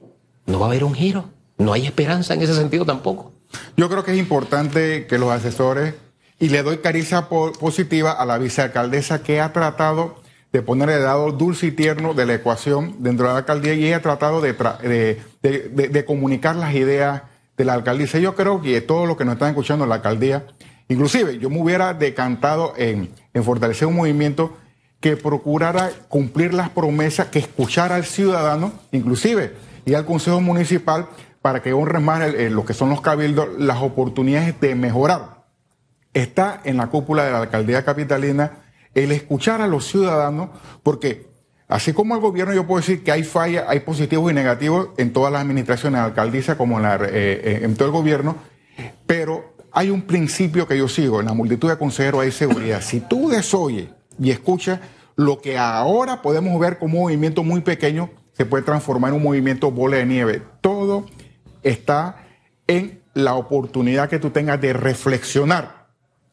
no 0.47 0.59
va 0.59 0.67
a 0.67 0.69
haber 0.69 0.85
un 0.85 0.95
giro. 0.95 1.31
No 1.59 1.73
hay 1.73 1.87
esperanza 1.87 2.35
en 2.35 2.43
ese 2.43 2.55
sentido 2.55 2.85
tampoco. 2.85 3.33
Yo 3.77 3.89
creo 3.89 4.05
que 4.05 4.13
es 4.13 4.19
importante 4.19 5.07
que 5.07 5.19
los 5.19 5.31
asesores, 5.31 5.95
y 6.39 6.49
le 6.49 6.63
doy 6.63 6.79
caricia 6.79 7.29
positiva 7.29 8.11
a 8.13 8.27
la 8.27 8.37
vicealcaldesa 8.37 9.23
que 9.23 9.41
ha 9.41 9.53
tratado 9.53 10.17
de 10.53 10.61
poner 10.61 10.91
el 10.91 11.05
lado 11.05 11.33
dulce 11.33 11.69
y 11.69 11.71
tierno 11.71 12.15
de 12.15 12.27
la 12.27 12.35
ecuación 12.35 12.97
dentro 12.99 13.27
de 13.27 13.33
la 13.33 13.39
alcaldía 13.39 13.75
y 13.75 13.87
ella 13.87 13.99
ha 13.99 14.03
tratado 14.03 14.41
de, 14.41 16.05
comunicar 16.05 16.57
las 16.57 16.75
ideas 16.75 17.23
de 17.57 17.65
la 17.65 17.75
alcaldía. 17.75 18.07
Yo 18.19 18.35
creo 18.35 18.61
que 18.61 18.81
todo 18.81 19.07
lo 19.07 19.17
que 19.17 19.25
nos 19.25 19.35
están 19.35 19.51
escuchando 19.51 19.85
en 19.85 19.91
la 19.91 19.97
alcaldía, 19.97 20.47
inclusive 20.89 21.39
yo 21.39 21.49
me 21.49 21.61
hubiera 21.61 21.95
decantado 21.95 22.75
en, 22.77 23.11
fortalecer 23.43 23.89
un 23.89 23.97
movimiento 23.97 24.57
que 25.01 25.17
procurara 25.17 25.91
cumplir 26.09 26.55
las 26.55 26.71
promesas, 26.71 27.29
que 27.29 27.39
escuchara 27.39 27.95
al 27.95 28.05
ciudadano, 28.05 28.73
inclusive, 28.93 29.55
y 29.85 29.95
al 29.95 30.05
Consejo 30.05 30.41
Municipal 30.41 31.09
para 31.43 31.61
que 31.61 31.73
honre 31.73 31.99
más 31.99 32.33
lo 32.35 32.65
que 32.65 32.73
son 32.73 32.91
los 32.91 33.01
cabildos, 33.01 33.49
las 33.59 33.83
oportunidades 33.83 34.59
de 34.61 34.75
mejorar. 34.75 35.43
Está 36.15 36.61
en 36.65 36.77
la 36.77 36.89
cúpula 36.89 37.25
de 37.25 37.33
la 37.33 37.39
alcaldía 37.39 37.85
capitalina 37.85 38.65
el 38.95 39.13
escuchar 39.13 39.61
a 39.61 39.67
los 39.67 39.87
ciudadanos, 39.87 40.51
porque 40.83 41.33
Así 41.73 41.95
como 41.95 42.15
el 42.15 42.21
gobierno, 42.21 42.53
yo 42.53 42.67
puedo 42.67 42.81
decir 42.81 43.03
que 43.03 43.13
hay 43.13 43.23
fallas, 43.23 43.65
hay 43.67 43.81
positivos 43.81 44.31
y 44.31 44.35
negativos 44.35 44.89
en 44.99 45.11
todas 45.11 45.33
las 45.33 45.41
administraciones, 45.41 46.03
como 46.59 46.77
en, 46.77 46.83
la, 46.83 46.97
eh, 46.97 47.01
eh, 47.11 47.61
en 47.63 47.75
todo 47.77 47.87
el 47.87 47.93
gobierno, 47.93 48.37
pero 49.07 49.55
hay 49.73 49.89
un 49.89 50.03
principio 50.03 50.69
que 50.69 50.77
yo 50.77 50.87
sigo, 50.87 51.21
en 51.21 51.27
la 51.27 51.33
multitud 51.33 51.71
de 51.71 51.79
consejeros 51.79 52.21
hay 52.21 52.31
seguridad. 52.31 52.83
Si 52.83 53.01
tú 53.01 53.31
desoyes 53.31 53.89
y 54.21 54.31
escuchas, 54.31 54.81
lo 55.17 55.41
que 55.41 55.57
ahora 55.57 56.21
podemos 56.21 56.61
ver 56.61 56.79
como 56.79 56.99
un 56.99 57.05
movimiento 57.05 57.43
muy 57.43 57.63
pequeño 57.63 58.11
se 58.35 58.45
puede 58.45 58.65
transformar 58.65 59.11
en 59.11 59.17
un 59.17 59.23
movimiento 59.23 59.71
bola 59.71 59.97
de 59.97 60.05
nieve. 60.05 60.43
Todo 60.61 61.07
está 61.63 62.25
en 62.67 63.03
la 63.15 63.35
oportunidad 63.35 64.09
que 64.09 64.19
tú 64.19 64.31
tengas 64.31 64.61
de 64.61 64.73
reflexionar. 64.73 65.87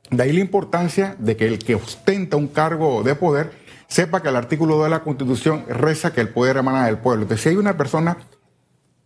De 0.09 0.24
ahí 0.24 0.31
la 0.31 0.39
importancia 0.39 1.15
de 1.19 1.36
que 1.36 1.45
el 1.45 1.59
que 1.59 1.75
ostenta 1.75 2.38
un 2.38 2.48
cargo 2.48 3.03
de 3.03 3.15
poder 3.15 3.51
sepa 3.88 4.21
que 4.21 4.29
el 4.29 4.36
artículo 4.36 4.75
2 4.75 4.86
de 4.86 4.89
la 4.89 5.03
Constitución 5.03 5.65
reza 5.67 6.13
que 6.13 6.21
el 6.21 6.29
poder 6.29 6.57
emana 6.57 6.86
del 6.86 6.98
pueblo. 6.98 7.24
Entonces, 7.24 7.43
si 7.43 7.50
hay 7.50 7.55
una 7.57 7.77
persona 7.77 8.17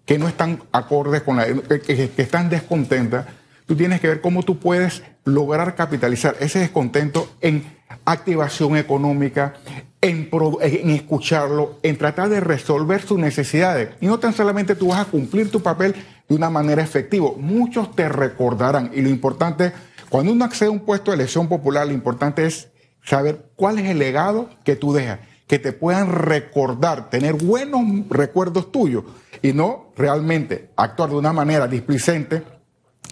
que 0.05 0.17
no 0.17 0.27
están 0.27 0.61
acordes 0.71 1.23
con 1.23 1.37
la, 1.37 1.45
que, 1.45 2.11
están 2.17 2.49
descontentas, 2.49 3.25
tú 3.65 3.75
tienes 3.75 4.01
que 4.01 4.09
ver 4.09 4.21
cómo 4.21 4.43
tú 4.43 4.59
puedes 4.59 5.03
lograr 5.23 5.75
capitalizar 5.75 6.35
ese 6.39 6.59
descontento 6.59 7.29
en 7.39 7.63
activación 8.05 8.75
económica, 8.75 9.53
en, 10.01 10.29
en, 10.61 10.89
escucharlo, 10.89 11.79
en 11.83 11.97
tratar 11.97 12.27
de 12.27 12.41
resolver 12.41 13.01
sus 13.01 13.17
necesidades. 13.17 13.89
Y 14.01 14.07
no 14.07 14.19
tan 14.19 14.33
solamente 14.33 14.75
tú 14.75 14.89
vas 14.89 14.99
a 14.99 15.09
cumplir 15.09 15.49
tu 15.49 15.61
papel 15.61 15.95
de 16.27 16.35
una 16.35 16.49
manera 16.49 16.81
efectiva. 16.81 17.29
Muchos 17.37 17.95
te 17.95 18.09
recordarán. 18.09 18.91
Y 18.93 19.01
lo 19.01 19.09
importante 19.09 19.73
Cuando 20.09 20.31
uno 20.31 20.45
accede 20.45 20.69
a 20.69 20.71
un 20.71 20.81
puesto 20.81 21.09
de 21.09 21.15
elección 21.15 21.47
popular, 21.47 21.87
lo 21.87 21.93
importante 21.93 22.45
es 22.45 22.69
saber 23.03 23.49
cuál 23.55 23.79
es 23.79 23.89
el 23.89 23.97
legado 23.97 24.49
que 24.63 24.75
tú 24.75 24.93
dejas, 24.93 25.19
que 25.47 25.57
te 25.59 25.73
puedan 25.73 26.11
recordar, 26.11 27.09
tener 27.09 27.33
buenos 27.33 27.81
recuerdos 28.09 28.71
tuyos 28.71 29.03
y 29.41 29.53
no 29.53 29.91
realmente 29.97 30.69
actuar 30.75 31.09
de 31.09 31.15
una 31.15 31.33
manera 31.33 31.67
displicente, 31.67 32.43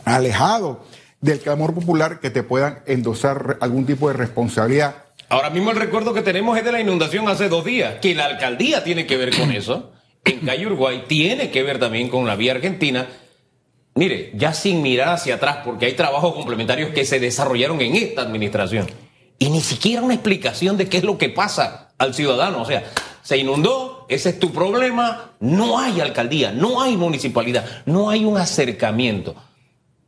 alejado 0.06 0.86
del 1.20 1.39
clamor 1.39 1.74
popular, 1.74 2.20
que 2.20 2.30
te 2.30 2.44
puedan 2.44 2.80
endosar 2.86 3.58
algún 3.62 3.86
tipo 3.86 4.08
de 4.08 4.13
responsabilidad. 4.13 4.96
Ahora 5.30 5.50
mismo 5.50 5.72
el 5.72 5.77
recuerdo 5.77 6.13
que 6.13 6.22
tenemos 6.22 6.58
es 6.58 6.65
de 6.65 6.72
la 6.72 6.82
inundación 6.82 7.27
hace 7.30 7.48
dos 7.48 7.63
días, 7.63 7.96
que 8.01 8.13
la 8.15 8.25
alcaldía 8.25 8.84
tiene 8.84 9.06
que 9.06 9.18
ver 9.18 9.36
con 9.36 9.51
eso, 9.51 9.91
en 10.25 10.40
Calle 10.40 10.66
Uruguay 10.68 11.06
tiene 11.08 11.50
que 11.50 11.63
ver 11.63 11.80
también 11.80 12.10
con 12.10 12.25
la 12.25 12.36
vía 12.36 12.54
argentina. 12.54 13.08
Mire, 13.96 14.32
ya 14.36 14.54
sin 14.54 14.82
mirar 14.82 15.10
hacia 15.10 15.36
atrás, 15.36 15.60
porque 15.66 15.86
hay 15.86 15.94
trabajos 15.94 16.34
complementarios 16.34 16.92
que 16.92 17.06
se 17.06 17.20
desarrollaron 17.20 17.82
en 17.82 17.96
esta 17.96 18.22
administración 18.22 18.88
y 19.42 19.50
ni 19.50 19.60
siquiera 19.60 20.04
una 20.04 20.13
explicación 20.13 20.78
de 20.78 20.88
qué 20.88 20.98
es 20.98 21.04
lo 21.04 21.18
que 21.18 21.28
pasa 21.28 21.90
al 21.98 22.13
ciudadano. 22.13 22.62
O 22.62 22.66
sea, 22.66 22.84
se 23.24 23.38
inundó, 23.38 24.06
ese 24.08 24.30
es 24.30 24.40
tu 24.40 24.51
problema, 24.51 25.32
no 25.40 25.80
hay 25.80 26.00
alcaldía, 26.00 26.51
no 26.51 26.80
hay 26.80 26.96
municipalidad, 26.96 27.66
no 27.88 28.12
hay 28.12 28.24
un 28.24 28.38
acercamiento. 28.38 29.36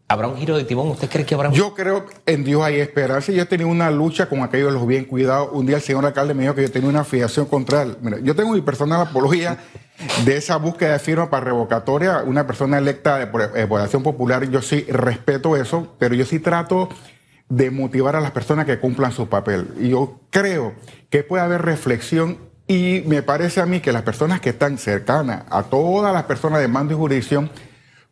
¿Habrá 0.08 0.27
un 0.27 0.38
giro 0.38 0.55
de 0.55 0.65
timón? 0.65 0.89
¿Usted 0.89 1.10
cree 1.10 1.25
que 1.25 1.34
habrá 1.34 1.50
un... 1.50 1.55
Yo 1.55 1.74
creo 1.74 2.05
en 2.27 2.43
Dios 2.43 2.62
hay 2.62 2.75
esperanza. 2.75 3.32
Yo 3.32 3.41
he 3.41 3.46
tenido 3.48 3.70
una 3.70 3.89
lucha 3.89 4.29
con 4.29 4.43
aquellos 4.43 4.67
de 4.67 4.74
los 4.77 4.86
bien 4.86 5.05
cuidados. 5.05 5.50
Un 5.51 5.65
día 5.65 5.77
el 5.77 5.82
señor 5.82 6.05
alcalde 6.05 6.36
me 6.36 6.43
dijo 6.43 6.53
que 6.53 6.62
yo 6.62 6.72
tenía 6.72 6.89
una 6.89 7.00
afiliación 7.00 7.48
contra 7.48 7.82
él. 7.82 7.98
Mira, 8.01 8.20
yo 8.22 8.36
tengo 8.36 8.53
mi 8.53 8.62
personal 8.62 9.01
apología 9.01 9.58
de 10.25 10.38
esa 10.38 10.57
búsqueda 10.57 10.93
de 10.93 11.00
firma 11.00 11.29
para 11.29 11.45
revocatoria. 11.45 12.23
Una 12.23 12.47
persona 12.47 12.77
electa 12.77 13.17
de 13.17 13.67
población 13.67 14.03
popular, 14.03 14.50
yo 14.50 14.62
sí 14.62 14.85
respeto 14.89 15.55
eso, 15.55 15.95
pero 16.00 16.15
yo 16.15 16.25
sí 16.25 16.39
trato 16.39 16.89
de 17.50 17.71
motivar 17.71 18.15
a 18.15 18.21
las 18.21 18.31
personas 18.31 18.65
que 18.65 18.79
cumplan 18.79 19.12
su 19.12 19.27
papel. 19.27 19.67
Y 19.79 19.89
yo 19.89 20.21
creo 20.29 20.73
que 21.09 21.23
puede 21.23 21.43
haber 21.43 21.62
reflexión 21.62 22.38
y 22.67 23.03
me 23.05 23.21
parece 23.21 23.62
a 23.62 23.65
mí 23.65 23.81
que 23.81 23.91
las 23.91 24.03
personas 24.03 24.39
que 24.39 24.50
están 24.50 24.77
cercanas 24.77 25.43
a 25.50 25.63
todas 25.63 26.13
las 26.13 26.23
personas 26.23 26.59
de 26.62 26.67
mando 26.67 26.93
y 26.93 26.97
jurisdicción 26.97 27.51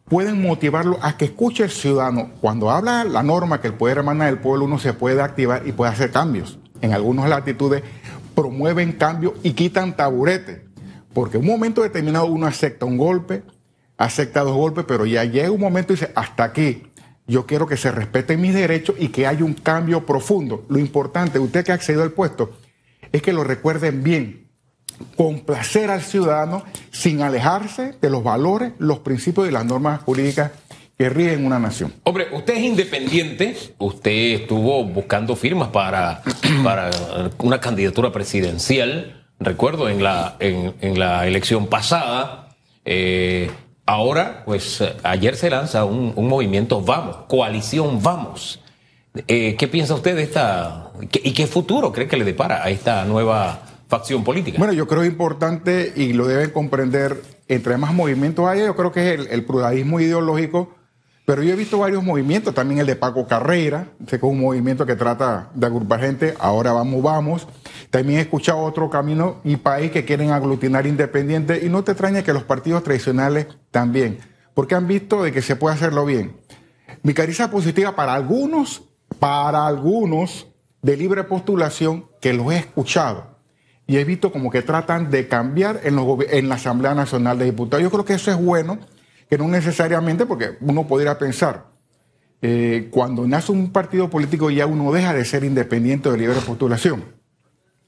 pueden 0.05 0.41
motivarlo 0.41 0.99
a 1.01 1.15
que 1.15 1.25
escuche 1.25 1.63
el 1.63 1.71
ciudadano. 1.71 2.31
Cuando 2.41 2.69
habla 2.69 3.05
la 3.05 3.23
norma 3.23 3.61
que 3.61 3.67
el 3.67 3.75
poder 3.75 3.99
emana 3.99 4.25
del 4.25 4.39
pueblo, 4.39 4.65
uno 4.65 4.77
se 4.77 4.93
puede 4.93 5.21
activar 5.21 5.63
y 5.65 5.71
puede 5.71 5.91
hacer 5.91 6.11
cambios. 6.11 6.59
En 6.81 6.93
algunas 6.93 7.29
latitudes 7.29 7.81
promueven 8.35 8.91
cambios 8.91 9.33
y 9.41 9.53
quitan 9.53 9.95
taburete. 9.95 10.65
Porque 11.13 11.37
en 11.37 11.43
un 11.43 11.49
momento 11.49 11.81
determinado 11.81 12.25
uno 12.25 12.47
acepta 12.47 12.85
un 12.85 12.97
golpe, 12.97 13.43
acepta 13.97 14.41
dos 14.41 14.55
golpes, 14.55 14.85
pero 14.87 15.05
ya 15.05 15.23
llega 15.25 15.51
un 15.51 15.59
momento 15.59 15.93
y 15.93 15.95
dice, 15.97 16.11
hasta 16.15 16.43
aquí 16.43 16.83
yo 17.27 17.45
quiero 17.45 17.67
que 17.67 17.77
se 17.77 17.91
respeten 17.91 18.41
mis 18.41 18.53
derechos 18.53 18.95
y 18.99 19.09
que 19.09 19.27
haya 19.27 19.45
un 19.45 19.53
cambio 19.53 20.05
profundo. 20.05 20.65
Lo 20.69 20.79
importante, 20.79 21.39
usted 21.39 21.63
que 21.63 21.71
ha 21.71 21.75
accedido 21.75 22.03
al 22.03 22.11
puesto, 22.11 22.51
es 23.11 23.21
que 23.21 23.33
lo 23.33 23.43
recuerden 23.43 24.03
bien, 24.03 24.47
complacer 25.15 25.89
al 25.89 26.01
ciudadano 26.01 26.63
sin 26.91 27.21
alejarse 27.21 27.95
de 28.01 28.09
los 28.09 28.23
valores, 28.23 28.73
los 28.79 28.99
principios 28.99 29.47
y 29.47 29.51
las 29.51 29.65
normas 29.65 30.01
jurídicas 30.01 30.51
que 30.97 31.09
rigen 31.09 31.45
una 31.45 31.57
nación. 31.57 31.93
Hombre, 32.03 32.27
usted 32.31 32.55
es 32.55 32.63
independiente, 32.63 33.55
usted 33.79 34.41
estuvo 34.41 34.83
buscando 34.85 35.35
firmas 35.35 35.69
para, 35.69 36.21
para 36.63 36.91
una 37.39 37.59
candidatura 37.59 38.11
presidencial, 38.11 39.20
recuerdo, 39.41 39.89
en 39.89 40.01
la, 40.01 40.35
en, 40.39 40.99
la 40.99 41.27
elección 41.27 41.67
pasada. 41.67 42.47
Eh, 42.85 43.51
Ahora, 43.91 44.43
pues 44.45 44.81
ayer 45.03 45.35
se 45.35 45.49
lanza 45.49 45.83
un, 45.83 46.13
movimiento 46.15 46.81
Vamos, 46.81 47.17
coalición 47.27 48.01
Vamos. 48.01 48.61
Eh, 49.27 49.57
¿Qué 49.57 49.67
piensa 49.67 49.95
usted 49.95 50.15
de 50.15 50.23
esta 50.23 50.91
y 51.11 51.33
qué 51.33 51.45
futuro 51.45 51.91
cree 51.91 52.07
que 52.07 52.15
le 52.15 52.23
depara 52.23 52.63
a 52.63 52.69
esta 52.69 53.03
nueva 53.03 53.59
facción 53.89 54.23
política? 54.23 54.57
Bueno, 54.59 54.71
yo 54.71 54.87
creo 54.87 55.03
importante 55.03 55.91
y 55.93 56.13
lo 56.13 56.25
deben 56.25 56.51
comprender, 56.51 57.21
entre 57.49 57.75
más 57.75 57.93
movimientos 57.93 58.47
haya, 58.47 58.65
yo 58.65 58.77
creo 58.77 58.93
que 58.93 59.13
es 59.13 59.19
el, 59.19 59.27
el 59.27 59.45
ideológico 59.99 60.73
pero 61.31 61.43
yo 61.43 61.53
he 61.53 61.55
visto 61.55 61.77
varios 61.77 62.03
movimientos, 62.03 62.53
también 62.53 62.81
el 62.81 62.87
de 62.87 62.97
Paco 62.97 63.25
Carrera, 63.25 63.87
que 64.05 64.17
es 64.17 64.21
un 64.21 64.41
movimiento 64.41 64.85
que 64.85 64.97
trata 64.97 65.49
de 65.55 65.65
agrupar 65.65 66.01
gente, 66.01 66.33
ahora 66.37 66.73
vamos, 66.73 67.01
vamos. 67.01 67.47
También 67.89 68.19
he 68.19 68.23
escuchado 68.23 68.57
otro 68.57 68.89
camino 68.89 69.37
y 69.45 69.55
país 69.55 69.91
que 69.91 70.03
quieren 70.03 70.31
aglutinar 70.31 70.85
independientes 70.85 71.63
y 71.63 71.69
no 71.69 71.85
te 71.85 71.93
extraña 71.93 72.21
que 72.21 72.33
los 72.33 72.43
partidos 72.43 72.83
tradicionales 72.83 73.47
también, 73.71 74.19
porque 74.53 74.75
han 74.75 74.87
visto 74.87 75.23
de 75.23 75.31
que 75.31 75.41
se 75.41 75.55
puede 75.55 75.75
hacerlo 75.75 76.05
bien. 76.05 76.35
Mi 77.01 77.13
caricia 77.13 77.49
positiva 77.49 77.95
para 77.95 78.13
algunos, 78.13 78.83
para 79.17 79.67
algunos 79.67 80.47
de 80.81 80.97
libre 80.97 81.23
postulación 81.23 82.07
que 82.19 82.33
los 82.33 82.51
he 82.51 82.57
escuchado 82.57 83.37
y 83.87 83.95
he 83.95 84.03
visto 84.03 84.33
como 84.33 84.51
que 84.51 84.63
tratan 84.63 85.09
de 85.09 85.29
cambiar 85.29 85.79
en, 85.85 85.97
en 86.29 86.49
la 86.49 86.55
Asamblea 86.55 86.93
Nacional 86.93 87.39
de 87.39 87.45
Diputados. 87.45 87.81
Yo 87.83 87.89
creo 87.89 88.03
que 88.03 88.15
eso 88.15 88.31
es 88.31 88.37
bueno 88.37 88.79
que 89.31 89.37
no 89.37 89.47
necesariamente, 89.47 90.25
porque 90.25 90.57
uno 90.59 90.85
podría 90.87 91.17
pensar, 91.17 91.67
eh, 92.41 92.89
cuando 92.91 93.25
nace 93.25 93.53
un 93.53 93.71
partido 93.71 94.09
político 94.09 94.49
ya 94.49 94.65
uno 94.65 94.91
deja 94.91 95.13
de 95.13 95.23
ser 95.23 95.45
independiente 95.45 96.11
de 96.11 96.17
libre 96.17 96.35
postulación 96.45 97.05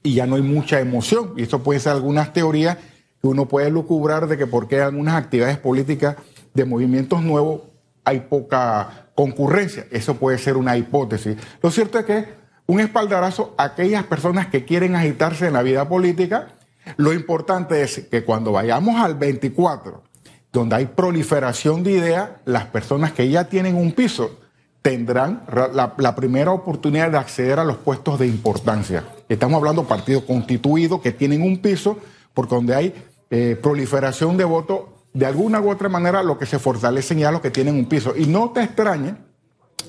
y 0.02 0.14
ya 0.14 0.26
no 0.26 0.36
hay 0.36 0.42
mucha 0.42 0.80
emoción. 0.80 1.34
Y 1.36 1.42
eso 1.42 1.62
puede 1.62 1.80
ser 1.80 1.92
algunas 1.92 2.32
teorías 2.32 2.78
que 3.20 3.28
uno 3.28 3.46
puede 3.46 3.68
lucubrar 3.68 4.26
de 4.26 4.38
que 4.38 4.46
porque 4.46 4.76
hay 4.76 4.82
algunas 4.82 5.16
actividades 5.16 5.58
políticas 5.58 6.16
de 6.54 6.64
movimientos 6.64 7.22
nuevos 7.22 7.60
hay 8.04 8.20
poca 8.20 9.10
concurrencia. 9.14 9.86
Eso 9.90 10.14
puede 10.14 10.38
ser 10.38 10.56
una 10.56 10.78
hipótesis. 10.78 11.36
Lo 11.62 11.70
cierto 11.70 11.98
es 11.98 12.06
que 12.06 12.24
un 12.64 12.80
espaldarazo 12.80 13.54
a 13.58 13.64
aquellas 13.64 14.04
personas 14.04 14.46
que 14.46 14.64
quieren 14.64 14.96
agitarse 14.96 15.48
en 15.48 15.52
la 15.52 15.62
vida 15.62 15.90
política. 15.90 16.48
Lo 16.96 17.12
importante 17.12 17.82
es 17.82 18.08
que 18.10 18.24
cuando 18.24 18.50
vayamos 18.50 18.98
al 18.98 19.16
24 19.16 20.13
donde 20.54 20.76
hay 20.76 20.86
proliferación 20.86 21.82
de 21.82 21.90
ideas, 21.90 22.30
las 22.44 22.66
personas 22.66 23.12
que 23.12 23.28
ya 23.28 23.48
tienen 23.48 23.74
un 23.74 23.90
piso 23.90 24.38
tendrán 24.82 25.42
la, 25.72 26.14
primera 26.14 26.52
oportunidad 26.52 27.10
de 27.10 27.18
acceder 27.18 27.58
a 27.58 27.64
los 27.64 27.78
puestos 27.78 28.20
de 28.20 28.28
importancia. 28.28 29.04
Estamos 29.28 29.58
hablando 29.58 29.82
de 29.82 29.88
partidos 29.88 30.22
constituidos 30.22 31.00
que 31.00 31.10
tienen 31.10 31.42
un 31.42 31.58
piso, 31.58 31.98
porque 32.34 32.54
donde 32.54 32.74
hay 32.74 32.94
eh, 33.30 33.58
proliferación 33.60 34.36
de 34.36 34.44
votos, 34.44 34.82
de 35.12 35.26
alguna 35.26 35.60
u 35.60 35.70
otra 35.70 35.88
manera 35.88 36.22
lo 36.22 36.38
que 36.38 36.46
se 36.46 36.60
fortalecen 36.60 37.18
ya 37.18 37.32
los 37.32 37.40
que 37.40 37.50
tienen 37.50 37.74
un 37.74 37.86
piso. 37.86 38.14
Y 38.16 38.26
no 38.26 38.50
te 38.50 38.62
extrañe, 38.62 39.16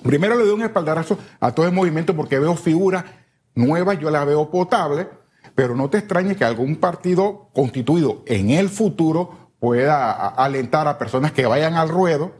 primero 0.01 0.35
le 0.35 0.45
doy 0.45 0.53
un 0.53 0.63
espaldarazo 0.63 1.19
a 1.39 1.51
todo 1.51 1.67
el 1.67 1.73
movimiento 1.73 2.15
porque 2.15 2.39
veo 2.39 2.55
figuras 2.55 3.05
nuevas, 3.53 3.99
yo 3.99 4.09
las 4.09 4.25
veo 4.25 4.49
potables, 4.49 5.05
pero 5.53 5.75
no 5.75 5.91
te 5.91 5.99
extrañe 5.99 6.35
que 6.35 6.43
algún 6.43 6.77
partido 6.77 7.49
constituido 7.53 8.23
en 8.25 8.49
el 8.49 8.69
futuro 8.69 9.44
pueda 9.59 10.11
alentar 10.11 10.87
a 10.87 10.97
personas 10.97 11.31
que 11.31 11.45
vayan 11.45 11.75
al 11.75 11.89
ruedo 11.89 12.33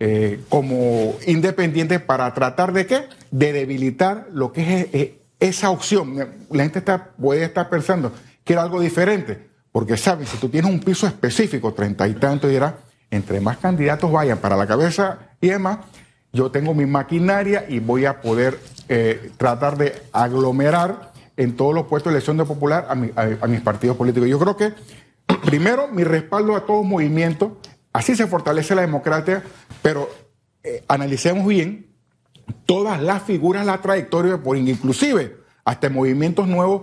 eh, 0.00 0.40
como 0.48 1.14
independientes 1.26 2.00
para 2.00 2.32
tratar 2.34 2.72
de 2.72 2.86
qué? 2.86 3.08
De 3.30 3.52
debilitar 3.52 4.26
lo 4.32 4.52
que 4.52 4.62
es 4.62 4.94
eh, 4.94 5.18
esa 5.38 5.70
opción. 5.70 6.16
La 6.50 6.62
gente 6.64 6.80
está, 6.80 7.10
puede 7.20 7.44
estar 7.44 7.68
pensando 7.68 8.12
que 8.44 8.54
era 8.54 8.62
algo 8.62 8.80
diferente, 8.80 9.48
porque 9.70 9.96
saben, 9.96 10.26
si 10.26 10.36
tú 10.38 10.48
tienes 10.48 10.70
un 10.70 10.80
piso 10.80 11.06
específico, 11.06 11.72
treinta 11.72 12.08
y 12.08 12.14
tanto, 12.14 12.48
dirá, 12.48 12.76
entre 13.10 13.40
más 13.40 13.58
candidatos 13.58 14.10
vayan 14.10 14.38
para 14.38 14.56
la 14.56 14.66
cabeza 14.66 15.18
y 15.40 15.48
demás, 15.48 15.78
yo 16.32 16.50
tengo 16.50 16.74
mi 16.74 16.86
maquinaria 16.86 17.66
y 17.68 17.78
voy 17.78 18.06
a 18.06 18.20
poder 18.20 18.58
eh, 18.88 19.30
tratar 19.36 19.76
de 19.76 19.94
aglomerar 20.12 21.12
en 21.36 21.56
todos 21.56 21.74
los 21.74 21.86
puestos 21.86 22.10
de 22.10 22.16
elección 22.16 22.36
de 22.38 22.44
popular 22.44 22.88
a, 22.88 22.92
a 22.92 23.46
mis 23.46 23.60
partidos 23.60 23.96
políticos. 23.96 24.28
Yo 24.28 24.38
creo 24.38 24.56
que 24.56 24.72
Primero, 25.44 25.88
mi 25.88 26.04
respaldo 26.04 26.56
a 26.56 26.66
todo 26.66 26.82
movimiento. 26.82 27.58
Así 27.92 28.16
se 28.16 28.26
fortalece 28.26 28.74
la 28.74 28.82
democracia, 28.82 29.42
pero 29.82 30.08
eh, 30.62 30.82
analicemos 30.88 31.46
bien 31.46 31.86
todas 32.66 33.02
las 33.02 33.22
figuras, 33.22 33.66
la 33.66 33.78
trayectoria, 33.78 34.38
por 34.38 34.56
inclusive 34.56 35.36
hasta 35.64 35.90
movimientos 35.90 36.48
nuevos, 36.48 36.82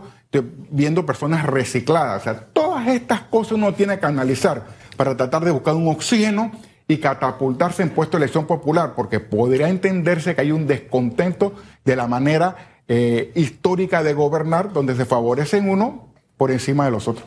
viendo 0.69 1.05
personas 1.05 1.45
recicladas. 1.45 2.21
O 2.21 2.23
sea, 2.23 2.39
todas 2.53 2.87
estas 2.87 3.21
cosas 3.21 3.53
uno 3.53 3.73
tiene 3.73 3.99
que 3.99 4.05
analizar 4.05 4.65
para 4.95 5.17
tratar 5.17 5.43
de 5.43 5.51
buscar 5.51 5.75
un 5.75 5.87
oxígeno 5.87 6.51
y 6.87 6.97
catapultarse 6.97 7.83
en 7.83 7.89
puesto 7.89 8.17
de 8.17 8.23
elección 8.23 8.47
popular, 8.47 8.93
porque 8.95 9.19
podría 9.19 9.69
entenderse 9.69 10.35
que 10.35 10.41
hay 10.41 10.51
un 10.51 10.65
descontento 10.65 11.53
de 11.85 11.95
la 11.95 12.07
manera 12.07 12.81
eh, 12.87 13.31
histórica 13.35 14.01
de 14.03 14.13
gobernar, 14.13 14.73
donde 14.73 14.95
se 14.95 15.05
favorecen 15.05 15.69
uno 15.69 16.13
por 16.37 16.51
encima 16.51 16.85
de 16.85 16.91
los 16.91 17.07
otros. 17.07 17.25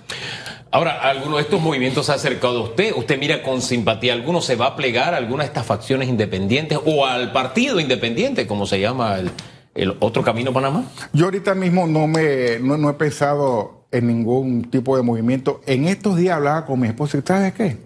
Ahora, 0.75 0.93
¿alguno 1.03 1.37
de 1.37 1.43
estos 1.43 1.61
movimientos 1.61 2.07
se 2.07 2.13
ha 2.13 2.15
acercado 2.15 2.61
a 2.61 2.63
usted? 2.63 2.95
¿Usted 2.97 3.19
mira 3.19 3.43
con 3.43 3.61
simpatía? 3.61 4.15
¿Alguno 4.15 4.41
se 4.41 4.57
va 4.57 4.69
a 4.69 4.77
plegar 4.77 5.13
a 5.13 5.19
alguna 5.19 5.43
de 5.43 5.49
estas 5.49 5.67
facciones 5.67 6.09
independientes 6.09 6.79
o 6.87 7.05
al 7.05 7.31
partido 7.31 7.79
independiente, 7.79 8.47
como 8.47 8.67
se 8.67 8.81
llama 8.81 9.19
el, 9.75 9.97
otro 10.01 10.23
camino 10.23 10.51
Panamá? 10.51 10.85
Yo 11.13 11.27
ahorita 11.27 11.55
mismo 11.55 11.87
no, 11.87 12.07
me, 12.07 12.59
no, 12.59 12.89
he 12.89 12.95
pensado 12.95 13.85
en 13.91 14.07
ningún 14.07 14.71
tipo 14.71 14.97
de 14.97 15.03
movimiento. 15.03 15.61
En 15.67 15.87
estos 15.87 16.17
días 16.17 16.37
hablaba 16.37 16.65
con 16.65 16.81
mi 16.81 16.89
esposa 16.89 17.19
y 17.19 17.23
¿sabes 17.23 17.53
qué? 17.53 17.77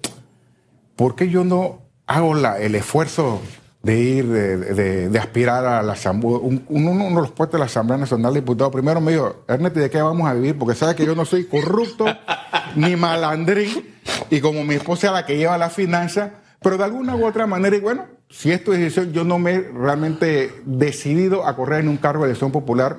¿Por 0.94 1.16
qué 1.16 1.28
yo 1.28 1.42
no 1.42 1.80
hago 2.06 2.34
la, 2.34 2.60
el 2.60 2.76
esfuerzo 2.76 3.40
de 3.82 4.00
ir, 4.00 4.26
de, 4.26 5.18
aspirar 5.18 5.64
a 5.64 5.82
la 5.82 5.92
asamblea, 5.92 6.38
uno 6.40 7.08
de 7.08 7.14
los 7.14 7.30
puestos 7.30 7.52
de 7.52 7.58
la 7.60 7.66
Asamblea 7.66 7.98
Nacional 7.98 8.34
de 8.34 8.40
Diputados, 8.40 8.72
primero 8.72 9.00
me 9.00 9.12
dijo, 9.12 9.44
Ernest, 9.46 9.76
¿de 9.76 9.88
qué 9.88 10.02
vamos 10.02 10.28
a 10.28 10.34
vivir? 10.34 10.58
Porque 10.58 10.74
sabes 10.74 10.96
que 10.96 11.06
yo 11.06 11.14
no 11.14 11.24
soy 11.24 11.46
corrupto 11.46 12.04
ni 12.76 12.96
malandrín, 12.96 13.94
y 14.30 14.40
como 14.40 14.64
mi 14.64 14.74
esposa 14.74 15.08
es 15.08 15.12
la 15.12 15.26
que 15.26 15.36
lleva 15.36 15.58
la 15.58 15.70
finanza, 15.70 16.34
pero 16.62 16.76
de 16.76 16.84
alguna 16.84 17.16
u 17.16 17.26
otra 17.26 17.46
manera, 17.46 17.76
y 17.76 17.80
bueno, 17.80 18.06
si 18.28 18.50
esto 18.50 18.72
es 18.72 18.80
decisión, 18.80 19.12
yo 19.12 19.24
no 19.24 19.38
me 19.38 19.54
he 19.54 19.60
realmente 19.60 20.52
decidido 20.64 21.46
a 21.46 21.54
correr 21.54 21.80
en 21.80 21.88
un 21.88 21.96
cargo 21.96 22.24
de 22.24 22.30
elección 22.30 22.50
popular. 22.50 22.98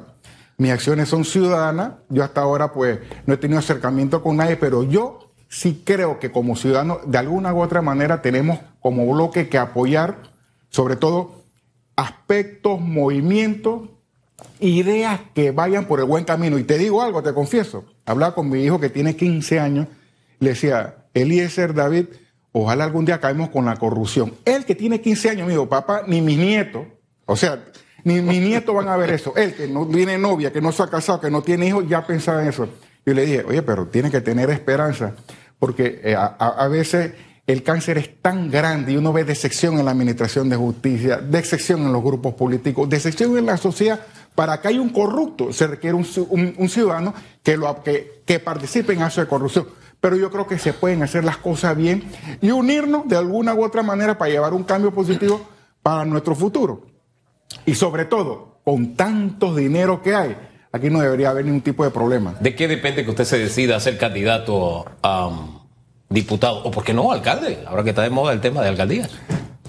Mis 0.57 0.71
acciones 0.71 1.09
son 1.09 1.25
ciudadanas. 1.25 1.93
Yo 2.09 2.23
hasta 2.23 2.41
ahora, 2.41 2.71
pues, 2.71 2.99
no 3.25 3.33
he 3.33 3.37
tenido 3.37 3.59
acercamiento 3.59 4.23
con 4.23 4.37
nadie, 4.37 4.55
pero 4.55 4.83
yo 4.83 5.31
sí 5.49 5.83
creo 5.85 6.19
que 6.19 6.31
como 6.31 6.55
ciudadano, 6.55 6.99
de 7.05 7.17
alguna 7.17 7.53
u 7.53 7.61
otra 7.61 7.81
manera, 7.81 8.21
tenemos 8.21 8.59
como 8.79 9.05
bloque 9.13 9.49
que 9.49 9.57
apoyar, 9.57 10.17
sobre 10.69 10.95
todo, 10.95 11.43
aspectos, 11.95 12.79
movimientos, 12.79 13.89
ideas 14.59 15.21
que 15.33 15.51
vayan 15.51 15.85
por 15.85 15.99
el 15.99 16.05
buen 16.05 16.25
camino. 16.25 16.57
Y 16.57 16.63
te 16.63 16.77
digo 16.77 17.01
algo, 17.01 17.23
te 17.23 17.33
confieso. 17.33 17.85
Hablaba 18.05 18.35
con 18.35 18.49
mi 18.49 18.63
hijo 18.63 18.79
que 18.79 18.89
tiene 18.89 19.15
15 19.15 19.59
años, 19.59 19.87
le 20.39 20.49
decía, 20.49 20.95
Eliezer 21.13 21.73
David, 21.73 22.07
ojalá 22.51 22.83
algún 22.83 23.05
día 23.05 23.19
caemos 23.19 23.49
con 23.49 23.65
la 23.65 23.75
corrupción. 23.77 24.33
Él 24.45 24.65
que 24.65 24.75
tiene 24.75 25.01
15 25.01 25.29
años, 25.31 25.43
amigo, 25.43 25.67
papá, 25.67 26.03
ni 26.07 26.21
mis 26.21 26.37
nietos, 26.37 26.85
o 27.25 27.35
sea, 27.35 27.63
ni 28.03 28.21
mis 28.21 28.41
nietos 28.41 28.73
van 28.73 28.87
a 28.87 28.97
ver 28.97 29.11
eso. 29.11 29.35
Él 29.35 29.53
que 29.53 29.67
no 29.67 29.85
tiene 29.87 30.17
novia, 30.17 30.51
que 30.51 30.61
no 30.61 30.71
se 30.71 30.83
ha 30.83 30.87
casado, 30.87 31.19
que 31.19 31.29
no 31.29 31.41
tiene 31.41 31.67
hijos, 31.67 31.87
ya 31.87 32.05
pensaba 32.05 32.41
en 32.41 32.49
eso. 32.49 32.67
Yo 33.05 33.13
le 33.13 33.25
dije, 33.25 33.43
oye, 33.47 33.61
pero 33.61 33.87
tiene 33.87 34.11
que 34.11 34.21
tener 34.21 34.49
esperanza, 34.49 35.15
porque 35.59 36.01
eh, 36.03 36.15
a, 36.17 36.67
veces 36.67 37.13
el 37.47 37.63
cáncer 37.63 37.97
es 37.97 38.21
tan 38.21 38.51
grande 38.51 38.91
y 38.91 38.97
uno 38.97 39.13
ve 39.13 39.23
decepción 39.23 39.79
en 39.79 39.85
la 39.85 39.91
administración 39.91 40.49
de 40.49 40.55
justicia, 40.55 41.17
decepción 41.17 41.81
en 41.83 41.93
los 41.93 42.03
grupos 42.03 42.33
políticos, 42.33 42.89
decepción 42.89 43.37
en 43.37 43.45
la 43.45 43.57
sociedad. 43.57 44.01
Para 44.37 44.61
que 44.61 44.67
haya 44.67 44.79
un 44.79 44.89
corrupto 44.89 45.51
se 45.51 45.65
requiere 45.65 45.95
un, 45.95 46.05
ciudadano 46.05 47.11
que, 47.41 48.39
participe 48.39 48.93
en 48.93 49.01
actos 49.01 49.23
de 49.23 49.27
corrupción 49.27 49.67
pero 49.99 50.15
yo 50.15 50.29
creo 50.29 50.45
que 50.45 50.59
se 50.59 50.73
pueden 50.73 51.01
hacer 51.01 51.23
las 51.23 51.37
cosas 51.37 51.75
bien 51.75 52.03
y 52.39 52.51
unirnos 52.51 53.07
de 53.07 53.17
alguna 53.17 53.55
u 53.55 53.63
otra 53.63 53.81
manera 53.81 54.15
para 54.15 54.29
llevar 54.29 54.53
un 54.53 54.63
cambio 54.63 54.93
positivo 54.93 55.41
para 55.81 56.05
nuestro 56.05 56.35
futuro. 56.35 56.85
Y 57.65 57.73
sobre 57.73 58.05
todo, 58.05 58.59
con 58.63 58.95
tantos 58.95 59.55
dinero 59.55 60.03
que 60.03 60.13
hay, 60.13 60.37
aquí 60.71 60.91
no 60.91 60.99
debería 60.99 61.31
haber 61.31 61.45
ningún 61.45 61.61
tipo 61.61 61.83
de 61.83 61.89
problema. 61.89 62.35
¿De 62.39 62.53
qué 62.53 62.67
depende 62.67 63.03
que 63.03 63.09
usted 63.09 63.25
se 63.25 63.39
decida 63.39 63.75
a 63.75 63.79
ser 63.79 63.97
candidato 63.97 64.85
a 65.01 65.27
um, 65.29 65.61
diputado 66.09 66.63
o 66.63 66.69
por 66.69 66.83
qué 66.83 66.93
no 66.93 67.11
alcalde? 67.11 67.63
Ahora 67.65 67.83
que 67.83 67.89
está 67.89 68.03
de 68.03 68.11
moda 68.11 68.33
el 68.33 68.39
tema 68.39 68.61
de 68.61 68.69
alcaldías. 68.69 69.09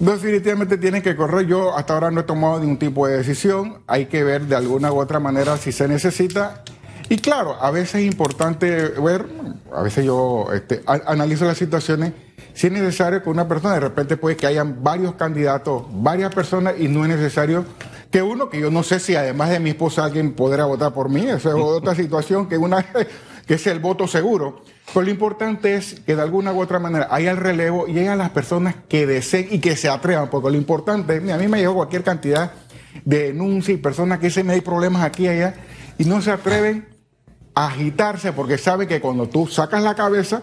Definitivamente 0.00 0.78
tiene 0.78 1.02
que 1.02 1.16
correr. 1.16 1.46
Yo 1.46 1.76
hasta 1.76 1.94
ahora 1.94 2.10
no 2.10 2.20
he 2.20 2.24
tomado 2.24 2.60
ningún 2.60 2.78
tipo 2.78 3.06
de 3.06 3.16
decisión. 3.16 3.78
Hay 3.86 4.06
que 4.06 4.22
ver 4.24 4.42
de 4.46 4.56
alguna 4.56 4.92
u 4.92 5.00
otra 5.00 5.18
manera 5.18 5.56
si 5.56 5.72
se 5.72 5.88
necesita 5.88 6.62
y 7.10 7.16
claro, 7.18 7.56
a 7.60 7.70
veces 7.70 8.02
es 8.02 8.06
importante 8.06 8.88
ver, 9.00 9.26
a 9.72 9.82
veces 9.82 10.04
yo 10.04 10.46
este, 10.52 10.82
analizo 10.86 11.46
las 11.46 11.56
situaciones, 11.56 12.12
si 12.52 12.66
es 12.66 12.72
necesario 12.72 13.22
que 13.22 13.30
una 13.30 13.48
persona, 13.48 13.74
de 13.74 13.80
repente 13.80 14.18
puede 14.18 14.36
que 14.36 14.46
hayan 14.46 14.82
varios 14.82 15.14
candidatos, 15.14 15.84
varias 15.90 16.34
personas, 16.34 16.74
y 16.78 16.88
no 16.88 17.04
es 17.04 17.10
necesario 17.10 17.64
que 18.10 18.20
uno, 18.20 18.50
que 18.50 18.60
yo 18.60 18.70
no 18.70 18.82
sé 18.82 19.00
si 19.00 19.16
además 19.16 19.48
de 19.48 19.58
mi 19.58 19.70
esposa 19.70 20.04
alguien 20.04 20.32
podrá 20.32 20.66
votar 20.66 20.92
por 20.92 21.08
mí, 21.08 21.22
esa 21.22 21.48
es 21.48 21.54
otra 21.54 21.94
situación 21.94 22.46
que 22.46 22.58
una 22.58 22.84
que 23.48 23.54
es 23.54 23.66
el 23.66 23.80
voto 23.80 24.06
seguro. 24.06 24.62
Pero 24.92 25.06
lo 25.06 25.10
importante 25.10 25.74
es 25.74 26.00
que 26.00 26.14
de 26.14 26.20
alguna 26.20 26.52
u 26.52 26.60
otra 26.60 26.78
manera 26.78 27.08
haya 27.10 27.30
el 27.30 27.38
relevo 27.38 27.88
y 27.88 27.98
haya 27.98 28.14
las 28.14 28.30
personas 28.30 28.76
que 28.88 29.06
deseen 29.06 29.48
y 29.50 29.58
que 29.58 29.74
se 29.74 29.88
atrevan, 29.88 30.28
porque 30.28 30.50
lo 30.50 30.56
importante, 30.56 31.16
a 31.16 31.36
mí 31.38 31.48
me 31.48 31.58
llegó 31.58 31.74
cualquier 31.74 32.04
cantidad 32.04 32.52
de 33.06 33.28
denuncias 33.28 33.78
y 33.78 33.80
personas 33.80 34.18
que 34.18 34.26
dicen 34.26 34.50
hay 34.50 34.60
problemas 34.60 35.02
aquí 35.02 35.24
y 35.24 35.28
allá 35.28 35.54
y 35.96 36.04
no 36.04 36.20
se 36.20 36.30
atreven 36.30 36.88
agitarse 37.54 38.32
porque 38.32 38.58
sabe 38.58 38.86
que 38.86 39.00
cuando 39.00 39.28
tú 39.28 39.46
sacas 39.46 39.82
la 39.82 39.94
cabeza, 39.94 40.42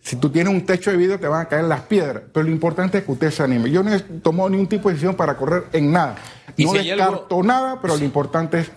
si 0.00 0.16
tú 0.16 0.30
tienes 0.30 0.54
un 0.54 0.64
techo 0.64 0.92
de 0.92 0.96
vidrio 0.96 1.18
te 1.18 1.26
van 1.26 1.42
a 1.42 1.48
caer 1.48 1.64
las 1.64 1.80
piedras. 1.82 2.22
Pero 2.32 2.46
lo 2.46 2.52
importante 2.52 2.98
es 2.98 3.04
que 3.04 3.12
usted 3.12 3.30
se 3.32 3.42
anime. 3.42 3.68
Yo 3.70 3.82
no 3.82 3.92
he 3.92 3.98
tomado 3.98 4.48
ningún 4.48 4.68
tipo 4.68 4.88
de 4.88 4.94
decisión 4.94 5.16
para 5.16 5.36
correr 5.36 5.64
en 5.72 5.90
nada. 5.90 6.16
no 6.56 6.72
descarto 6.72 7.42
nada, 7.42 7.80
pero 7.82 7.96
lo 7.96 8.04
importante 8.04 8.60
es 8.60 8.68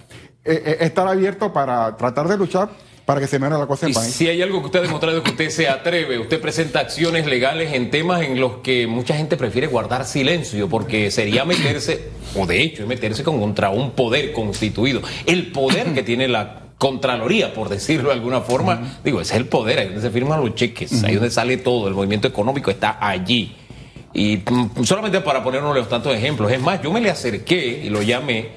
eh, 0.43 0.63
eh, 0.65 0.77
estar 0.79 1.07
abierto 1.07 1.53
para 1.53 1.95
tratar 1.95 2.27
de 2.27 2.37
luchar 2.37 2.69
para 3.07 3.21
que 3.21 3.27
se 3.27 3.39
mejore 3.39 3.57
la 3.57 3.67
cosa 3.67 3.87
en 3.87 3.93
país. 3.93 4.13
Si 4.13 4.27
hay 4.27 4.41
algo 4.41 4.59
que 4.59 4.65
usted 4.65 4.79
ha 4.79 4.81
demostrado 4.81 5.23
que 5.23 5.31
usted 5.31 5.49
se 5.49 5.69
atreve, 5.69 6.19
usted 6.19 6.41
presenta 6.41 6.81
acciones 6.81 7.25
legales 7.25 7.73
en 7.73 7.89
temas 7.89 8.21
en 8.21 8.37
los 8.37 8.57
que 8.57 8.85
mucha 8.85 9.15
gente 9.15 9.37
prefiere 9.37 9.67
guardar 9.67 10.03
silencio, 10.03 10.67
porque 10.67 11.09
sería 11.09 11.45
meterse, 11.45 12.09
o 12.35 12.45
de 12.45 12.61
hecho, 12.61 12.83
es 12.83 12.89
meterse 12.89 13.23
contra 13.23 13.69
un 13.69 13.91
poder 13.91 14.33
constituido. 14.33 14.99
El 15.25 15.53
poder 15.53 15.93
que 15.93 16.03
tiene 16.03 16.27
la 16.27 16.63
Contraloría, 16.77 17.53
por 17.53 17.69
decirlo 17.69 18.09
de 18.09 18.15
alguna 18.15 18.41
forma. 18.41 18.99
Digo, 19.05 19.21
ese 19.21 19.35
es 19.35 19.39
el 19.39 19.47
poder, 19.47 19.79
ahí 19.79 19.85
donde 19.85 20.01
se 20.01 20.09
firman 20.09 20.41
los 20.41 20.53
cheques, 20.53 21.01
ahí 21.05 21.15
donde 21.15 21.31
sale 21.31 21.55
todo, 21.55 21.87
el 21.87 21.93
movimiento 21.93 22.27
económico 22.27 22.69
está 22.69 22.97
allí. 22.99 23.55
Y 24.13 24.43
mm, 24.45 24.83
solamente 24.83 25.21
para 25.21 25.41
ponernos 25.41 25.73
los 25.73 25.87
tantos 25.87 26.13
ejemplos, 26.13 26.51
es 26.51 26.59
más, 26.59 26.81
yo 26.83 26.91
me 26.91 26.99
le 26.99 27.09
acerqué 27.09 27.83
y 27.85 27.89
lo 27.89 28.01
llamé 28.01 28.49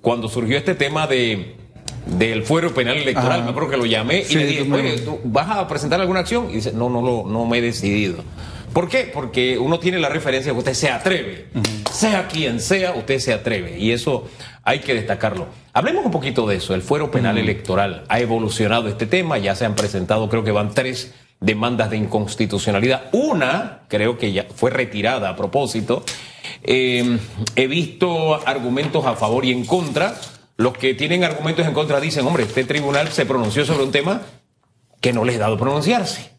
cuando 0.00 0.28
surgió 0.28 0.56
este 0.56 0.76
tema 0.76 1.08
de 1.08 1.55
del 2.06 2.44
fuero 2.44 2.72
penal 2.72 2.96
electoral, 2.96 3.44
me 3.44 3.50
acuerdo 3.50 3.70
que 3.70 3.76
lo 3.76 3.84
llamé 3.84 4.24
y 4.28 4.34
le 4.34 4.46
dije, 4.46 4.64
¿tú 5.04 5.20
vas 5.24 5.50
a 5.50 5.68
presentar 5.68 6.00
alguna 6.00 6.20
acción? 6.20 6.48
Y 6.50 6.54
dice, 6.54 6.72
no, 6.72 6.88
no, 6.88 7.02
no, 7.02 7.24
no 7.26 7.44
me 7.46 7.58
he 7.58 7.60
decidido. 7.60 8.22
¿Por 8.72 8.88
qué? 8.88 9.10
Porque 9.12 9.58
uno 9.58 9.78
tiene 9.78 9.98
la 9.98 10.10
referencia 10.10 10.52
que 10.52 10.58
usted 10.58 10.74
se 10.74 10.90
atreve. 10.90 11.46
Sea 11.90 12.28
quien 12.28 12.60
sea, 12.60 12.92
usted 12.92 13.18
se 13.20 13.32
atreve. 13.32 13.78
Y 13.78 13.92
eso 13.92 14.28
hay 14.64 14.80
que 14.80 14.92
destacarlo. 14.92 15.46
Hablemos 15.72 16.04
un 16.04 16.10
poquito 16.10 16.46
de 16.46 16.56
eso. 16.56 16.74
El 16.74 16.82
fuero 16.82 17.10
penal 17.10 17.38
electoral 17.38 18.04
ha 18.08 18.20
evolucionado 18.20 18.88
este 18.88 19.06
tema. 19.06 19.38
Ya 19.38 19.54
se 19.54 19.64
han 19.64 19.74
presentado, 19.74 20.28
creo 20.28 20.44
que 20.44 20.50
van 20.50 20.74
tres 20.74 21.14
demandas 21.40 21.88
de 21.88 21.96
inconstitucionalidad. 21.96 23.04
Una, 23.12 23.80
creo 23.88 24.18
que 24.18 24.32
ya 24.32 24.44
fue 24.54 24.70
retirada 24.70 25.30
a 25.30 25.36
propósito. 25.36 26.04
Eh, 26.62 27.18
he 27.54 27.66
visto 27.68 28.46
argumentos 28.46 29.06
a 29.06 29.14
favor 29.14 29.46
y 29.46 29.52
en 29.52 29.64
contra. 29.64 30.16
Los 30.56 30.76
que 30.78 30.94
tienen 30.94 31.24
argumentos 31.24 31.66
en 31.66 31.74
contra 31.74 32.00
dicen, 32.00 32.26
hombre, 32.26 32.44
este 32.44 32.64
tribunal 32.64 33.08
se 33.12 33.26
pronunció 33.26 33.64
sobre 33.64 33.84
un 33.84 33.92
tema 33.92 34.22
que 35.00 35.12
no 35.12 35.24
les 35.24 35.36
ha 35.36 35.40
dado 35.40 35.58
pronunciarse. 35.58 36.36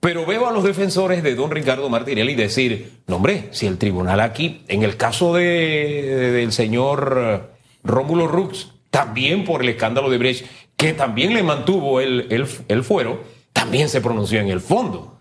Pero 0.00 0.26
veo 0.26 0.46
a 0.46 0.52
los 0.52 0.62
defensores 0.62 1.22
de 1.22 1.34
don 1.34 1.50
Ricardo 1.50 1.88
Martinelli 1.88 2.34
decir, 2.34 3.00
no 3.06 3.16
hombre, 3.16 3.48
si 3.50 3.66
el 3.66 3.78
tribunal 3.78 4.20
aquí, 4.20 4.62
en 4.68 4.82
el 4.84 4.96
caso 4.96 5.34
de, 5.34 6.30
del 6.32 6.52
señor 6.52 7.50
Rómulo 7.82 8.28
Rux, 8.28 8.68
también 8.90 9.44
por 9.44 9.62
el 9.62 9.70
escándalo 9.70 10.08
de 10.08 10.18
Brecht, 10.18 10.46
que 10.76 10.92
también 10.92 11.34
le 11.34 11.42
mantuvo 11.42 12.00
el, 12.00 12.28
el, 12.68 12.84
fuero, 12.84 13.24
también 13.52 13.88
se 13.88 14.00
pronunció 14.00 14.40
en 14.40 14.48
el 14.48 14.60
fondo. 14.60 15.20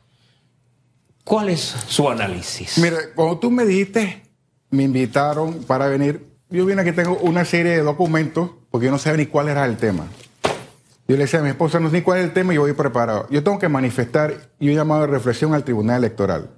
¿Cuál 1.23 1.49
es 1.49 1.61
su 1.87 2.09
análisis? 2.09 2.77
Mira, 2.77 2.97
cuando 3.15 3.39
tú 3.39 3.49
me 3.49 3.65
dijiste, 3.65 4.21
me 4.69 4.83
invitaron 4.83 5.63
para 5.63 5.87
venir, 5.87 6.27
yo 6.49 6.65
vine 6.65 6.81
aquí, 6.81 6.91
tengo 6.93 7.17
una 7.17 7.43
serie 7.43 7.73
de 7.73 7.81
documentos, 7.83 8.51
porque 8.71 8.85
yo 8.85 8.91
no 8.91 8.97
sabía 8.97 9.17
ni 9.17 9.25
cuál 9.25 9.49
era 9.49 9.65
el 9.65 9.77
tema. 9.77 10.07
Yo 11.07 11.15
le 11.15 11.23
decía 11.23 11.39
a 11.39 11.43
mi 11.43 11.49
esposa, 11.49 11.79
no 11.79 11.89
sé 11.89 11.97
ni 11.97 12.01
cuál 12.01 12.19
es 12.19 12.25
el 12.25 12.33
tema 12.33 12.53
y 12.53 12.57
voy 12.57 12.73
preparado. 12.73 13.27
Yo 13.29 13.43
tengo 13.43 13.59
que 13.59 13.69
manifestar 13.69 14.51
y 14.59 14.69
un 14.69 14.75
llamado 14.75 15.01
de 15.01 15.07
reflexión 15.07 15.53
al 15.53 15.63
Tribunal 15.63 15.97
Electoral. 15.97 16.49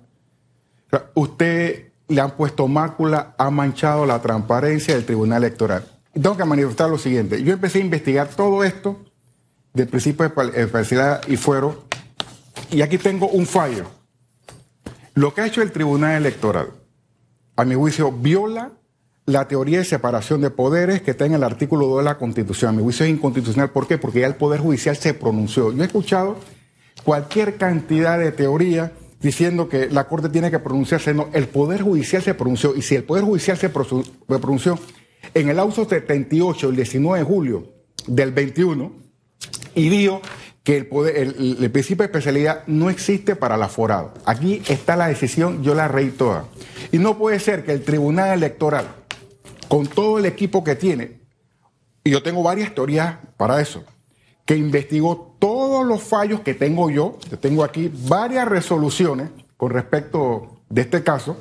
usted 1.14 1.92
le 2.08 2.22
han 2.22 2.32
puesto 2.32 2.68
mácula, 2.68 3.36
ha 3.38 3.52
manchado 3.52 4.06
la 4.08 4.22
transparencia 4.22 4.96
del 4.96 5.06
Tribunal 5.06 5.44
Electoral. 5.44 5.84
Tengo 6.14 6.36
que 6.36 6.46
manifestar 6.46 6.90
lo 6.90 6.98
siguiente. 6.98 7.44
Yo 7.44 7.54
empecé 7.54 7.78
a 7.78 7.82
investigar 7.82 8.28
todo 8.30 8.64
esto 8.64 8.98
del 9.74 9.88
principio 9.88 10.28
de 10.28 10.68
falsedad 10.68 11.22
y 11.28 11.38
fuero. 11.38 11.86
Y 12.72 12.82
aquí 12.82 12.98
tengo 12.98 13.28
un 13.28 13.46
fallo. 13.46 13.86
Lo 15.14 15.34
que 15.34 15.42
ha 15.42 15.46
hecho 15.46 15.62
el 15.62 15.72
Tribunal 15.72 16.16
Electoral, 16.16 16.72
a 17.56 17.66
mi 17.66 17.76
juicio, 17.76 18.12
viola 18.12 18.72
la 19.30 19.48
teoría 19.48 19.78
de 19.78 19.86
separación 19.86 20.42
de 20.42 20.50
poderes 20.50 21.02
que 21.02 21.12
está 21.12 21.26
en 21.26 21.36
el 21.36 21.44
artículo 21.44 21.86
2 21.88 22.00
de 22.00 22.04
la 22.04 22.18
Constitución. 22.18 22.76
mi 22.76 22.82
juicio 22.82 23.06
es 23.06 23.12
inconstitucional. 23.12 23.70
¿Por 23.70 23.88
qué? 23.88 24.00
Porque 24.00 24.22
ya 24.22 24.28
el 24.28 24.36
Poder 24.36 24.60
Judicial 24.60 24.96
se 24.96 25.14
pronunció. 25.14 25.72
Yo 25.72 25.84
he 25.84 25.86
escuchado 25.86 26.38
cualquier 27.04 27.58
cantidad 27.58 28.18
de 28.18 28.32
teoría 28.32 28.92
diciendo 29.22 29.70
que 29.70 29.88
la 29.88 30.08
Corte 30.08 30.30
tiene 30.30 30.50
que 30.50 30.58
pronunciarse. 30.58 31.14
No, 31.14 31.30
el 31.34 31.48
Poder 31.48 31.82
Judicial 31.84 32.24
se 32.24 32.34
pronunció. 32.34 32.76
Y 32.76 32.82
si 32.82 32.96
el 32.96 33.04
Poder 33.04 33.24
Judicial 33.24 33.58
se 33.58 33.70
pronunció 33.70 34.80
en 35.36 35.50
el 35.50 35.60
auto 35.60 35.86
78, 35.88 36.70
el 36.70 36.76
19 36.76 37.20
de 37.20 37.26
julio 37.26 37.68
del 38.08 38.32
21, 38.32 38.92
y 39.76 39.90
dijo 39.90 40.22
que 40.64 40.78
el, 40.78 41.58
el, 41.62 41.72
principio 41.72 42.04
de 42.04 42.06
especialidad 42.06 42.64
no 42.66 42.90
existe 42.90 43.36
para 43.36 43.58
la 43.58 43.68
forado. 43.68 44.16
Aquí 44.26 44.64
está 44.68 44.96
la 44.96 45.08
decisión, 45.08 45.62
yo 45.62 45.76
la 45.76 45.88
reí 45.88 46.10
toda. 46.10 46.46
Y 46.92 46.98
no 46.98 47.18
puede 47.18 47.40
ser 47.40 47.64
que 47.64 47.74
el 47.74 47.84
Tribunal 47.84 48.34
Electoral 48.34 48.99
con 49.70 49.88
todo 49.88 50.18
el 50.18 50.26
equipo 50.26 50.64
que 50.64 50.76
tiene, 50.76 51.22
y 52.04 52.12
yo 52.12 52.22
tengo 52.22 52.44
varias 52.44 52.76
teorías 52.76 53.18
para 53.38 53.62
eso, 53.62 53.84
que 54.46 54.58
investigó 54.58 55.38
todos 55.40 55.86
los 55.86 56.04
fallos 56.04 56.42
que 56.42 56.54
tengo 56.54 56.90
yo, 56.90 57.18
yo 57.30 57.40
tengo 57.40 57.64
aquí 57.64 57.90
varias 58.08 58.48
resoluciones 58.48 59.30
con 59.56 59.70
respecto 59.70 60.62
de 60.70 60.82
este 60.82 61.04
caso, 61.04 61.38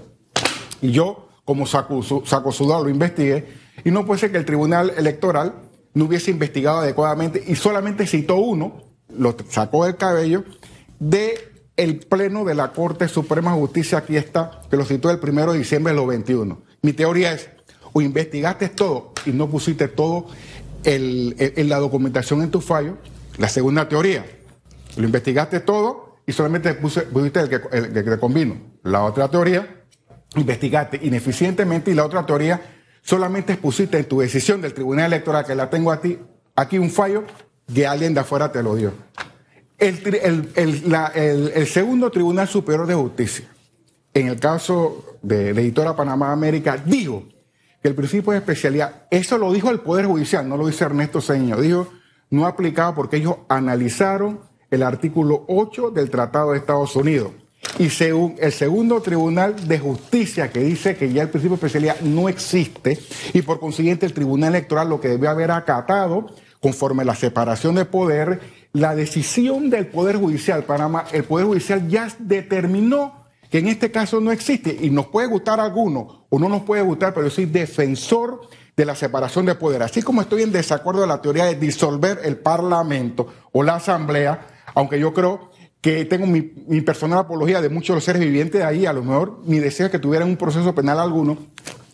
y 0.81 0.93
yo 0.93 1.29
como 1.45 1.67
saco, 1.67 2.03
saco 2.27 2.53
sudado 2.53 2.85
lo 2.85 2.91
investigué, 2.91 3.49
y 3.83 3.91
no 3.91 4.05
puede 4.05 4.21
ser 4.21 4.31
que 4.31 4.39
el 4.39 4.45
Tribunal 4.45 4.93
Electoral 4.97 5.55
no 5.95 6.05
hubiese 6.05 6.31
investigado 6.31 6.81
adecuadamente 6.81 7.43
y 7.47 7.57
solamente 7.57 8.07
citó 8.07 8.37
uno, 8.37 8.83
lo 9.09 9.35
sacó 9.49 9.87
del 9.87 9.97
cabello, 9.97 10.45
de 10.99 11.49
el 11.77 12.01
Pleno 12.01 12.45
de 12.45 12.55
la 12.55 12.73
Corte 12.73 13.09
Suprema 13.09 13.55
de 13.55 13.61
Justicia, 13.61 13.99
aquí 13.99 14.17
está, 14.17 14.61
que 14.69 14.77
lo 14.77 14.85
citó 14.85 15.11
el 15.11 15.21
primero 15.21 15.53
de 15.53 15.59
diciembre 15.59 15.93
de 15.93 15.97
los 15.99 16.09
21. 16.09 16.61
Mi 16.83 16.93
teoría 16.93 17.33
es, 17.33 17.49
investigaste 18.05 18.69
todo 18.69 19.13
y 19.27 19.31
no 19.31 19.49
pusiste 19.49 19.89
todo 19.89 20.27
en 20.85 21.69
la 21.69 21.79
documentación 21.79 22.43
en 22.43 22.51
tu 22.51 22.61
fallo. 22.61 22.97
La 23.39 23.49
segunda 23.49 23.89
teoría, 23.89 24.25
lo 24.97 25.05
investigaste 25.05 25.61
todo 25.61 26.17
y 26.27 26.33
solamente 26.33 26.75
pusiste 26.75 27.41
el 27.41 27.49
que, 27.49 27.61
el 27.73 27.93
te 27.93 28.19
convino. 28.19 28.57
La 28.83 29.05
otra 29.05 29.29
teoría, 29.29 29.85
investigaste 30.35 31.01
ineficientemente 31.03 31.91
y 31.91 31.95
la 31.95 32.05
otra 32.05 32.27
teoría, 32.27 32.61
solamente 33.01 33.55
expusiste 33.55 33.99
en 33.99 34.05
tu 34.05 34.21
decisión 34.21 34.61
del 34.61 34.75
Tribunal 34.75 35.07
Electoral, 35.07 35.47
que 35.47 35.55
la 35.55 35.71
tengo 35.71 35.93
a 35.93 36.01
ti, 36.01 36.19
aquí 36.55 36.79
un 36.79 36.91
fallo 36.91 37.25
que 37.73 37.87
alguien 37.87 38.13
de 38.13 38.21
afuera 38.21 38.51
te 38.51 38.63
lo 38.63 38.75
dio. 38.75 38.93
El, 39.79 40.51
el, 40.55 41.67
segundo 41.69 42.11
Tribunal 42.11 42.49
Superior 42.49 42.87
de 42.87 42.95
Justicia, 42.95 43.47
en 44.13 44.29
el 44.29 44.41
caso 44.41 45.19
de 45.23 45.55
la 45.55 45.61
editora 45.61 45.95
Panamá 45.95 46.33
América, 46.33 46.77
dijo 46.85 47.25
que 47.83 47.89
el 47.89 47.95
principio 47.95 48.33
de 48.33 48.39
especialidad, 48.39 49.07
eso 49.11 49.39
lo 49.39 49.53
dijo 49.53 49.71
el 49.71 49.81
Poder 49.81 50.07
Judicial, 50.07 50.49
no 50.49 50.57
lo 50.57 50.67
dice 50.67 50.85
Ernesto 50.85 51.21
Seño, 51.21 51.61
dijo, 51.61 51.89
no 52.31 52.47
aplicaba 52.47 52.95
porque 52.95 53.17
ellos 53.17 53.37
analizaron 53.49 54.41
el 54.71 54.83
artículo 54.83 55.45
8 55.49 55.91
del 55.91 56.11
Tratado 56.11 56.53
de 56.53 56.59
Estados 56.59 56.95
Unidos. 56.97 57.33
Y 57.79 57.91
según 57.91 58.37
el 58.39 58.53
segundo 58.53 59.01
Tribunal 59.01 59.69
de 59.69 59.79
Justicia, 59.79 60.51
que 60.51 60.61
dice 60.61 60.97
que 60.97 61.13
ya 61.13 61.23
el 61.23 61.29
principio 61.29 61.57
de 61.57 61.67
especialidad 61.67 62.01
no 62.01 62.29
existe, 62.29 62.99
y 63.33 63.43
por 63.43 63.61
consiguiente 63.61 64.07
el 64.07 64.13
Tribunal 64.13 64.55
Electoral 64.55 64.89
lo 64.89 65.01
que 65.01 65.09
debe 65.09 65.29
haber 65.29 65.51
acatado, 65.51 66.27
conforme 66.61 67.03
a 67.03 67.07
la 67.07 67.15
separación 67.15 67.77
de 67.77 67.85
poder, 67.85 68.41
la 68.73 68.95
decisión 68.95 69.71
del 69.71 69.87
Poder 69.87 70.17
Judicial 70.17 70.65
Panamá, 70.65 71.05
el 71.13 71.25
Poder 71.25 71.47
Judicial 71.47 71.89
ya 71.89 72.09
determinó 72.19 73.28
que 73.51 73.59
en 73.59 73.69
este 73.69 73.91
caso 73.91 74.21
no 74.21 74.31
existe, 74.31 74.77
y 74.81 74.91
nos 74.91 75.07
puede 75.07 75.27
gustar 75.29 75.61
alguno 75.61 76.27
o 76.29 76.39
no 76.39 76.49
nos 76.49 76.63
puede 76.63 76.83
gustar, 76.83 77.15
pero 77.15 77.27
yo 77.27 77.31
soy 77.31 77.47
defensor 77.47 78.43
de 78.77 78.85
la 78.85 78.95
separación 78.95 79.47
de 79.47 79.55
poder. 79.55 79.83
Así 79.83 80.03
como 80.03 80.23
estoy 80.23 80.43
en 80.43 80.53
desacuerdo 80.53 81.01
de 81.01 81.09
la 81.09 81.21
teoría 81.21 81.47
de 81.47 81.57
disolver 81.57 82.21
el 82.25 82.37
Parlamento 82.37 83.27
o 83.53 83.63
la 83.63 83.77
Asamblea, 83.77 84.47
aunque 84.75 85.01
yo 85.01 85.13
creo 85.13 85.51
que 85.81 86.05
tengo 86.05 86.27
mi, 86.27 86.43
personal 86.83 87.21
apología 87.21 87.61
de 87.61 87.69
muchos 87.69 87.89
de 87.89 87.95
los 87.97 88.05
seres 88.05 88.21
vivientes 88.21 88.61
de 88.61 88.67
ahí, 88.67 88.87
a 88.87 88.93
lo 88.93 89.03
mejor 89.03 89.41
mi 89.45 89.59
deseo 89.59 89.87
es 89.87 89.93
que 89.93 89.99
tuvieran 89.99 90.29
un 90.29 90.37
proceso 90.37 90.75
penal 90.75 90.99
alguno, 90.99 91.39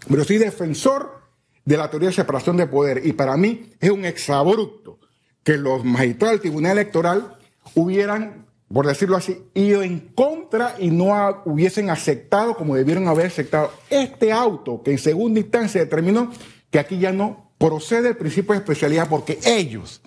pero 0.09 0.25
soy 0.25 0.39
defensor 0.39 1.23
de 1.65 1.77
la 1.77 1.89
teoría 1.89 2.09
de 2.09 2.15
separación 2.15 2.57
de 2.57 2.67
poder 2.67 3.07
y 3.07 3.13
para 3.13 3.37
mí 3.37 3.73
es 3.81 3.91
un 3.91 4.05
exabrupto 4.05 4.99
que 5.43 5.57
los 5.57 5.85
magistrados 5.85 6.33
del 6.33 6.41
Tribunal 6.41 6.73
Electoral 6.73 7.37
hubieran, 7.75 8.44
por 8.73 8.87
decirlo 8.87 9.17
así, 9.17 9.43
ido 9.55 9.83
en 9.83 10.01
contra 10.01 10.77
y 10.79 10.91
no 10.91 11.43
hubiesen 11.45 11.91
aceptado 11.91 12.57
como 12.57 12.75
debieron 12.75 13.09
haber 13.09 13.27
aceptado 13.27 13.73
este 13.91 14.33
auto 14.33 14.83
que 14.83 14.93
en 14.93 14.99
segunda 14.99 15.41
instancia 15.41 15.81
determinó 15.81 16.31
que 16.71 16.79
aquí 16.79 16.99
ya 16.99 17.13
no 17.13 17.53
procede 17.59 18.09
el 18.09 18.17
principio 18.17 18.53
de 18.53 18.59
especialidad 18.59 19.09
porque 19.09 19.39
ellos, 19.45 20.01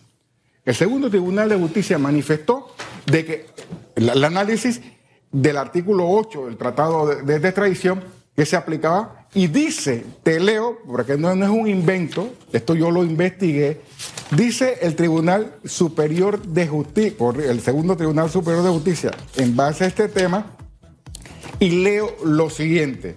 el 0.65 0.75
segundo 0.75 1.09
Tribunal 1.09 1.49
de 1.49 1.55
Justicia 1.55 1.97
manifestó 1.97 2.73
de 3.05 3.25
que 3.25 3.45
el, 3.95 4.23
análisis 4.23 4.81
del 5.31 5.57
artículo 5.57 6.09
8 6.09 6.47
del 6.47 6.57
Tratado 6.57 7.07
de, 7.07 7.39
de, 7.39 7.99
que 8.35 8.45
se 8.45 8.55
aplicaba 8.55 9.26
y 9.33 9.47
dice, 9.47 10.05
te 10.23 10.39
leo, 10.39 10.79
porque 10.87 11.17
no, 11.17 11.35
no 11.35 11.45
es 11.45 11.51
un 11.51 11.67
invento, 11.67 12.33
esto 12.53 12.75
yo 12.75 12.91
lo 12.91 13.03
investigué, 13.03 13.81
dice 14.31 14.79
el 14.81 14.95
Tribunal 14.95 15.55
Superior 15.65 16.41
de 16.41 16.67
Justicia, 16.67 17.15
el 17.47 17.61
segundo 17.61 17.95
Tribunal 17.97 18.29
Superior 18.29 18.63
de 18.63 18.69
Justicia, 18.69 19.11
en 19.35 19.55
base 19.55 19.83
a 19.83 19.87
este 19.87 20.07
tema, 20.07 20.57
y 21.59 21.69
leo 21.83 22.15
lo 22.23 22.49
siguiente. 22.49 23.15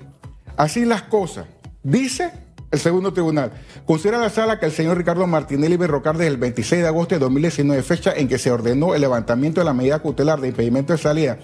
Así 0.56 0.84
las 0.84 1.02
cosas. 1.02 1.46
Dice 1.82 2.30
el 2.70 2.78
segundo 2.78 3.12
tribunal. 3.12 3.52
Considera 3.84 4.18
la 4.18 4.30
sala 4.30 4.60
que 4.60 4.66
el 4.66 4.72
señor 4.72 4.96
Ricardo 4.96 5.26
Martinelli 5.26 5.76
Berrocar 5.76 6.16
desde 6.16 6.28
el 6.28 6.36
26 6.36 6.82
de 6.82 6.88
agosto 6.88 7.14
de 7.14 7.18
2019, 7.18 7.82
fecha 7.82 8.12
en 8.14 8.28
que 8.28 8.38
se 8.38 8.50
ordenó 8.50 8.94
el 8.94 9.00
levantamiento 9.00 9.60
de 9.60 9.64
la 9.64 9.72
medida 9.72 10.00
cautelar 10.00 10.40
de 10.40 10.48
impedimento 10.48 10.92
de 10.92 10.98
salida 10.98 11.38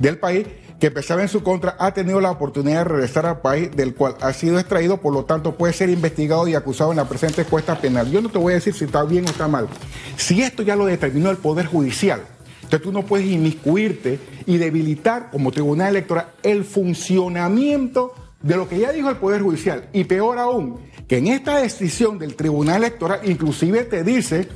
del 0.00 0.18
país, 0.18 0.46
que 0.82 0.90
pesaba 0.90 1.22
en 1.22 1.28
su 1.28 1.44
contra, 1.44 1.76
ha 1.78 1.94
tenido 1.94 2.20
la 2.20 2.32
oportunidad 2.32 2.78
de 2.78 2.84
regresar 2.90 3.24
al 3.24 3.40
país 3.40 3.70
del 3.70 3.94
cual 3.94 4.16
ha 4.20 4.32
sido 4.32 4.58
extraído, 4.58 4.96
por 4.96 5.14
lo 5.14 5.24
tanto 5.24 5.54
puede 5.54 5.72
ser 5.72 5.88
investigado 5.90 6.48
y 6.48 6.56
acusado 6.56 6.90
en 6.90 6.96
la 6.96 7.08
presente 7.08 7.42
encuesta 7.42 7.80
penal. 7.80 8.10
Yo 8.10 8.20
no 8.20 8.28
te 8.28 8.38
voy 8.38 8.50
a 8.50 8.56
decir 8.56 8.74
si 8.74 8.86
está 8.86 9.04
bien 9.04 9.24
o 9.24 9.30
está 9.30 9.46
mal. 9.46 9.68
Si 10.16 10.42
esto 10.42 10.64
ya 10.64 10.74
lo 10.74 10.86
determinó 10.86 11.30
el 11.30 11.36
Poder 11.36 11.66
Judicial, 11.66 12.22
entonces 12.56 12.82
tú 12.82 12.90
no 12.90 13.04
puedes 13.04 13.28
inmiscuirte 13.28 14.18
y 14.44 14.56
debilitar 14.56 15.30
como 15.30 15.52
Tribunal 15.52 15.90
Electoral 15.90 16.30
el 16.42 16.64
funcionamiento 16.64 18.12
de 18.42 18.56
lo 18.56 18.68
que 18.68 18.80
ya 18.80 18.90
dijo 18.90 19.08
el 19.08 19.18
Poder 19.18 19.40
Judicial. 19.40 19.84
Y 19.92 20.02
peor 20.02 20.40
aún, 20.40 20.80
que 21.06 21.18
en 21.18 21.28
esta 21.28 21.58
decisión 21.58 22.18
del 22.18 22.34
Tribunal 22.34 22.78
Electoral 22.78 23.20
inclusive 23.22 23.84
te 23.84 24.02
dice, 24.02 24.48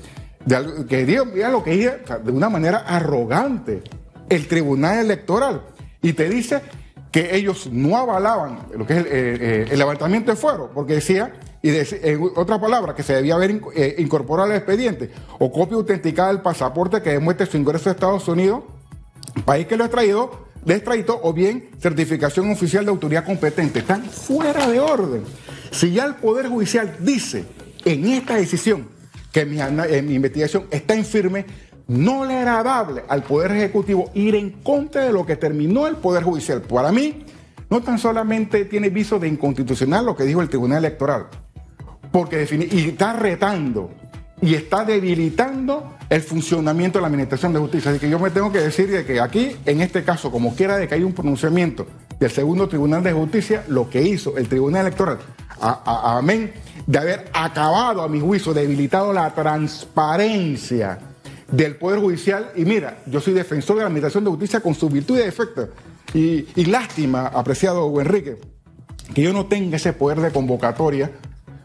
que 0.88 1.06
diga 1.06 1.50
lo 1.50 1.62
que 1.62 1.70
dice 1.70 2.00
de 2.24 2.32
una 2.32 2.48
manera 2.48 2.78
arrogante, 2.78 3.84
el 4.28 4.48
Tribunal 4.48 4.98
Electoral. 5.04 5.75
Y 6.06 6.12
te 6.12 6.28
dice 6.28 6.60
que 7.10 7.34
ellos 7.34 7.68
no 7.72 7.96
avalaban 7.96 8.68
lo 8.78 8.86
que 8.86 8.92
es 8.92 8.98
el, 9.00 9.06
eh, 9.06 9.66
eh, 9.72 9.76
levantamiento 9.76 10.30
de 10.30 10.36
fuero, 10.36 10.70
porque 10.72 10.94
decía, 10.94 11.32
y 11.62 11.70
en 11.70 12.30
otra 12.36 12.60
palabra, 12.60 12.94
que 12.94 13.02
se 13.02 13.12
debía 13.12 13.34
haber 13.34 13.60
eh, 13.74 13.96
incorporado 13.98 14.48
al 14.48 14.56
expediente, 14.56 15.10
o 15.40 15.50
copia 15.50 15.76
autenticada 15.76 16.28
del 16.28 16.42
pasaporte 16.42 17.02
que 17.02 17.10
demuestre 17.10 17.46
su 17.46 17.56
ingreso 17.56 17.88
a 17.88 17.92
Estados 17.92 18.28
Unidos, 18.28 18.62
país 19.44 19.66
que 19.66 19.76
lo 19.76 19.82
ha 19.82 19.88
traído, 19.88 20.46
de 20.64 20.80
o 21.22 21.32
bien 21.32 21.70
certificación 21.80 22.52
oficial 22.52 22.84
de 22.84 22.92
autoridad 22.92 23.24
competente. 23.24 23.80
Están 23.80 24.04
fuera 24.04 24.68
de 24.68 24.78
orden. 24.78 25.24
Si 25.72 25.90
ya 25.90 26.04
el 26.04 26.14
Poder 26.14 26.46
Judicial 26.46 26.98
dice 27.00 27.46
en 27.84 28.06
esta 28.06 28.36
decisión 28.36 28.88
que 29.32 29.44
mi, 29.44 29.58
mi 30.02 30.14
investigación 30.14 30.68
está 30.70 30.94
infirme, 30.94 31.46
no 31.88 32.24
le 32.24 32.34
era 32.40 32.62
dable 32.62 33.04
al 33.08 33.22
Poder 33.22 33.52
Ejecutivo 33.52 34.10
ir 34.14 34.34
en 34.34 34.50
contra 34.50 35.04
de 35.04 35.12
lo 35.12 35.24
que 35.24 35.36
terminó 35.36 35.86
el 35.86 35.96
Poder 35.96 36.24
Judicial. 36.24 36.62
Para 36.62 36.90
mí, 36.90 37.24
no 37.70 37.80
tan 37.82 37.98
solamente 37.98 38.64
tiene 38.64 38.90
viso 38.90 39.18
de 39.18 39.28
inconstitucional 39.28 40.06
lo 40.06 40.16
que 40.16 40.24
dijo 40.24 40.42
el 40.42 40.48
Tribunal 40.48 40.78
Electoral, 40.78 41.26
porque 42.10 42.46
y 42.70 42.88
está 42.88 43.12
retando 43.12 43.90
y 44.40 44.54
está 44.54 44.84
debilitando 44.84 45.96
el 46.08 46.20
funcionamiento 46.20 46.98
de 46.98 47.02
la 47.02 47.08
Administración 47.08 47.52
de 47.52 47.58
Justicia. 47.58 47.90
Así 47.90 48.00
que 48.00 48.10
yo 48.10 48.18
me 48.18 48.30
tengo 48.30 48.52
que 48.52 48.60
decir 48.60 48.90
de 48.90 49.04
que 49.04 49.20
aquí, 49.20 49.56
en 49.64 49.80
este 49.80 50.04
caso, 50.04 50.30
como 50.30 50.54
quiera 50.54 50.76
de 50.76 50.86
que 50.86 50.94
haya 50.94 51.06
un 51.06 51.14
pronunciamiento 51.14 51.86
del 52.20 52.30
segundo 52.30 52.68
Tribunal 52.68 53.02
de 53.02 53.12
Justicia, 53.12 53.64
lo 53.68 53.88
que 53.88 54.02
hizo 54.02 54.36
el 54.36 54.48
Tribunal 54.48 54.82
Electoral, 54.86 55.18
amén, 55.60 56.52
de 56.86 56.98
haber 56.98 57.30
acabado, 57.32 58.02
a 58.02 58.08
mi 58.08 58.20
juicio, 58.20 58.52
debilitado 58.52 59.12
la 59.12 59.34
transparencia 59.34 60.98
del 61.50 61.76
Poder 61.76 62.00
Judicial. 62.00 62.50
Y 62.56 62.64
mira, 62.64 62.98
yo 63.06 63.20
soy 63.20 63.34
defensor 63.34 63.76
de 63.76 63.82
la 63.82 63.88
Administración 63.88 64.24
de 64.24 64.30
Justicia 64.30 64.60
con 64.60 64.74
sus 64.74 64.92
virtudes 64.92 65.22
y 65.22 65.26
defectos. 65.26 65.68
Y, 66.14 66.46
y 66.54 66.64
lástima, 66.66 67.26
apreciado 67.26 68.00
Enrique, 68.00 68.38
que 69.14 69.22
yo 69.22 69.32
no 69.32 69.46
tenga 69.46 69.76
ese 69.76 69.92
poder 69.92 70.20
de 70.20 70.30
convocatoria 70.30 71.10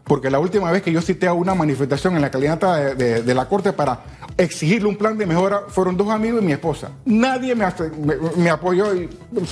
porque 0.04 0.30
la 0.30 0.40
última 0.40 0.70
vez 0.70 0.82
que 0.82 0.92
yo 0.92 1.00
cité 1.00 1.26
a 1.26 1.32
una 1.32 1.54
manifestación 1.54 2.16
en 2.16 2.22
la 2.22 2.30
calinata 2.30 2.94
de, 2.94 3.34
la 3.34 3.48
Corte 3.48 3.72
para 3.72 4.00
exigirle 4.36 4.88
un 4.88 4.96
plan 4.96 5.16
de 5.16 5.26
mejora 5.26 5.62
fueron 5.68 5.96
dos 5.96 6.10
amigos 6.10 6.42
y 6.42 6.44
mi 6.44 6.52
esposa. 6.52 6.90
Nadie 7.04 7.54
me, 7.54 8.50
apoyó 8.50 8.94
y 8.94 9.08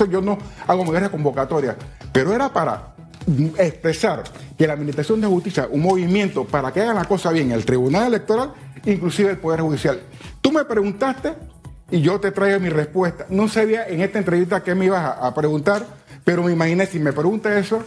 yo 0.09 0.21
no 0.21 0.37
hago 0.67 0.83
mujeres 0.83 1.09
convocatorias, 1.09 1.75
pero 2.11 2.33
era 2.33 2.51
para 2.51 2.95
expresar 3.57 4.23
que 4.57 4.67
la 4.67 4.73
Administración 4.73 5.21
de 5.21 5.27
Justicia, 5.27 5.67
un 5.71 5.81
movimiento 5.81 6.45
para 6.45 6.71
que 6.71 6.81
hagan 6.81 6.95
la 6.95 7.05
cosa 7.05 7.31
bien, 7.31 7.51
el 7.51 7.63
Tribunal 7.63 8.07
Electoral, 8.07 8.53
inclusive 8.85 9.31
el 9.31 9.37
Poder 9.37 9.61
Judicial. 9.61 10.01
Tú 10.41 10.51
me 10.51 10.65
preguntaste 10.65 11.33
y 11.89 12.01
yo 12.01 12.19
te 12.19 12.31
traigo 12.31 12.59
mi 12.59 12.69
respuesta. 12.69 13.25
No 13.29 13.47
sabía 13.47 13.87
en 13.87 14.01
esta 14.01 14.19
entrevista 14.19 14.63
qué 14.63 14.73
me 14.75 14.85
ibas 14.85 15.17
a, 15.19 15.33
preguntar, 15.33 15.85
pero 16.23 16.43
me 16.43 16.51
imaginé 16.51 16.85
si 16.85 16.99
me 16.99 17.13
pregunta 17.13 17.57
eso 17.57 17.83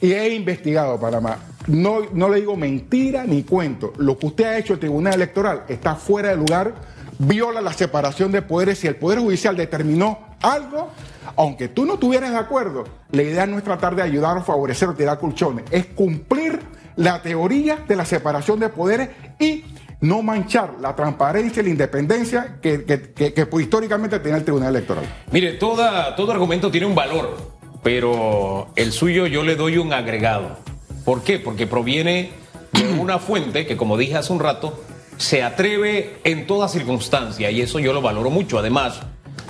y 0.00 0.12
he 0.12 0.34
investigado 0.34 0.98
Panamá. 0.98 1.36
No, 1.66 2.00
no 2.12 2.28
le 2.28 2.40
digo 2.40 2.56
mentira 2.56 3.24
ni 3.24 3.44
cuento. 3.44 3.92
Lo 3.98 4.18
que 4.18 4.26
usted 4.26 4.44
ha 4.44 4.58
hecho 4.58 4.72
el 4.72 4.80
Tribunal 4.80 5.14
Electoral 5.14 5.64
está 5.68 5.94
fuera 5.94 6.30
de 6.30 6.36
lugar, 6.36 6.74
viola 7.18 7.60
la 7.60 7.72
separación 7.72 8.32
de 8.32 8.42
poderes 8.42 8.82
y 8.82 8.88
el 8.88 8.96
Poder 8.96 9.20
Judicial 9.20 9.56
determinó 9.56 10.32
algo, 10.40 10.90
aunque 11.36 11.68
tú 11.68 11.84
no 11.84 11.94
estuvieras 11.94 12.32
de 12.32 12.38
acuerdo, 12.38 12.84
la 13.12 13.22
idea 13.22 13.46
no 13.46 13.58
es 13.58 13.64
tratar 13.64 13.94
de 13.94 14.02
ayudar 14.02 14.36
o 14.36 14.42
favorecer 14.42 14.88
o 14.88 14.94
tirar 14.94 15.18
colchones, 15.18 15.64
es 15.70 15.86
cumplir 15.86 16.58
la 16.96 17.22
teoría 17.22 17.78
de 17.86 17.96
la 17.96 18.04
separación 18.04 18.58
de 18.60 18.68
poderes 18.68 19.10
y 19.38 19.64
no 20.02 20.22
manchar 20.22 20.74
la 20.80 20.94
transparencia 20.94 21.62
y 21.62 21.64
la 21.64 21.70
independencia 21.70 22.58
que, 22.60 22.84
que, 22.84 23.48
históricamente 23.60 24.20
tiene 24.20 24.38
el 24.38 24.44
Tribunal 24.44 24.76
Electoral. 24.76 25.04
Mire, 25.32 25.54
toda, 25.54 26.14
todo 26.14 26.30
argumento 26.32 26.70
tiene 26.70 26.86
un 26.86 26.94
valor 26.94 27.62
pero 27.82 28.68
el 28.76 28.92
suyo 28.92 29.26
yo 29.26 29.42
le 29.42 29.56
doy 29.56 29.78
un 29.78 29.92
agregado. 29.92 30.56
¿Por 31.04 31.22
qué? 31.22 31.38
Porque 31.38 31.66
proviene 31.66 32.30
de 32.72 32.92
una 33.00 33.18
fuente 33.18 33.66
que, 33.66 33.76
como 33.76 33.96
dije 33.96 34.16
hace 34.16 34.32
un 34.32 34.40
rato, 34.40 34.80
se 35.16 35.42
atreve 35.42 36.18
en 36.24 36.46
toda 36.46 36.68
circunstancia 36.68 37.50
y 37.50 37.60
eso 37.60 37.78
yo 37.78 37.92
lo 37.92 38.00
valoro 38.00 38.30
mucho. 38.30 38.58
Además, 38.58 39.00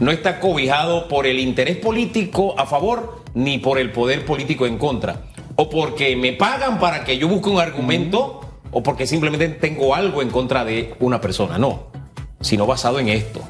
no 0.00 0.10
está 0.10 0.40
cobijado 0.40 1.08
por 1.08 1.26
el 1.26 1.38
interés 1.38 1.76
político 1.76 2.58
a 2.58 2.66
favor 2.66 3.22
ni 3.34 3.58
por 3.58 3.78
el 3.78 3.92
poder 3.92 4.24
político 4.24 4.66
en 4.66 4.78
contra. 4.78 5.26
O 5.56 5.68
porque 5.68 6.16
me 6.16 6.32
pagan 6.32 6.78
para 6.78 7.04
que 7.04 7.18
yo 7.18 7.28
busque 7.28 7.50
un 7.50 7.60
argumento 7.60 8.40
o 8.72 8.82
porque 8.82 9.06
simplemente 9.06 9.48
tengo 9.48 9.94
algo 9.94 10.22
en 10.22 10.30
contra 10.30 10.64
de 10.64 10.94
una 10.98 11.20
persona. 11.20 11.58
No, 11.58 11.86
sino 12.40 12.66
basado 12.66 12.98
en 12.98 13.08
esto. 13.08 13.40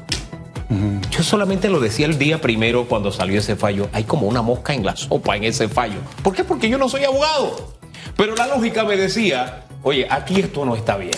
Yo 1.11 1.21
solamente 1.21 1.69
lo 1.69 1.79
decía 1.79 2.07
el 2.07 2.17
día 2.17 2.41
primero 2.41 2.85
cuando 2.87 3.11
salió 3.11 3.39
ese 3.39 3.55
fallo. 3.55 3.89
Hay 3.93 4.03
como 4.05 4.27
una 4.27 4.41
mosca 4.41 4.73
en 4.73 4.85
la 4.85 4.95
sopa 4.95 5.35
en 5.35 5.43
ese 5.43 5.69
fallo. 5.69 5.99
¿Por 6.23 6.33
qué? 6.33 6.43
Porque 6.43 6.67
yo 6.67 6.77
no 6.77 6.89
soy 6.89 7.03
abogado. 7.03 7.73
Pero 8.17 8.35
la 8.35 8.47
lógica 8.47 8.83
me 8.83 8.97
decía, 8.97 9.65
oye, 9.83 10.07
aquí 10.09 10.39
esto 10.39 10.65
no 10.65 10.75
está 10.75 10.97
bien. 10.97 11.13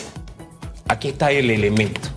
Aquí 0.87 1.09
está 1.09 1.31
el 1.31 1.49
elemento. 1.49 2.14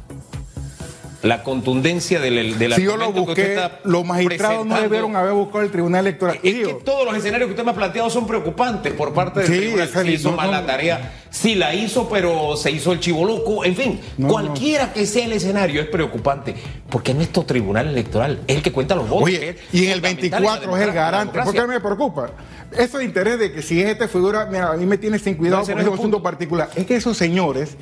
La 1.23 1.43
contundencia 1.43 2.21
del, 2.21 2.59
del 2.59 2.75
si 2.75 2.85
yo 2.85 2.97
lo 2.97 3.13
busqué, 3.13 3.59
los 3.83 4.05
magistrados 4.05 4.65
no 4.65 4.81
debieron 4.81 5.17
haber 5.17 5.33
buscado 5.33 5.65
el 5.65 5.71
Tribunal 5.71 6.07
Electoral. 6.07 6.39
Es 6.43 6.55
que 6.55 6.75
todos 6.85 7.05
los 7.05 7.17
escenarios 7.17 7.49
que 7.49 7.53
usted 7.53 7.65
me 7.65 7.73
ha 7.73 7.75
planteado 7.75 8.09
son 8.09 8.27
preocupantes 8.27 8.93
por 8.93 9.13
parte 9.13 9.41
del 9.41 9.49
Tribunal. 9.49 9.89
Si 9.89 10.13
hizo 10.13 10.33
mal 10.33 10.53
la 10.53 10.65
tarea, 10.65 11.13
si 11.31 11.57
la 11.57 11.75
hizo, 11.75 12.09
pero 12.09 12.57
se 12.57 12.71
hizo 12.71 12.93
el 12.93 13.01
chivo 13.01 13.25
loco. 13.25 13.65
En 13.65 13.75
fin, 13.75 14.01
cualquiera 14.29 14.93
que 14.93 15.07
sea 15.07 15.25
el 15.25 15.33
escenario 15.33 15.81
es 15.81 15.89
preocupante. 15.89 16.55
Porque 16.89 17.13
nuestro 17.15 17.43
Tribunal 17.43 17.89
Electoral 17.89 18.41
es 18.47 18.57
el 18.57 18.63
que 18.63 18.71
cuenta 18.71 18.95
los 18.95 19.09
votos. 19.09 19.25
Oye, 19.25 19.57
y 19.73 19.87
en 19.87 19.91
el 19.91 20.01
24 20.01 20.77
es 20.77 20.83
el 20.83 20.93
garante. 20.93 21.41
¿Por 21.43 21.53
qué 21.53 21.67
me 21.67 21.81
preocupa? 21.81 22.31
Ese 22.71 23.03
interés 23.03 23.41
de 23.41 23.51
que 23.51 23.63
si 23.63 23.81
es 23.83 23.89
esta 23.89 24.07
figura, 24.07 24.47
mira, 24.47 24.71
a 24.71 24.77
mí 24.77 24.87
me 24.87 24.99
tiene 24.99 25.19
sin 25.19 25.35
cuidado 25.35 25.67
por 25.67 25.81
ese 25.81 25.91
asunto 25.91 26.23
particular. 26.23 26.71
Es 26.77 26.87
que 26.87 26.95
esos 26.95 27.17
señores 27.17 27.77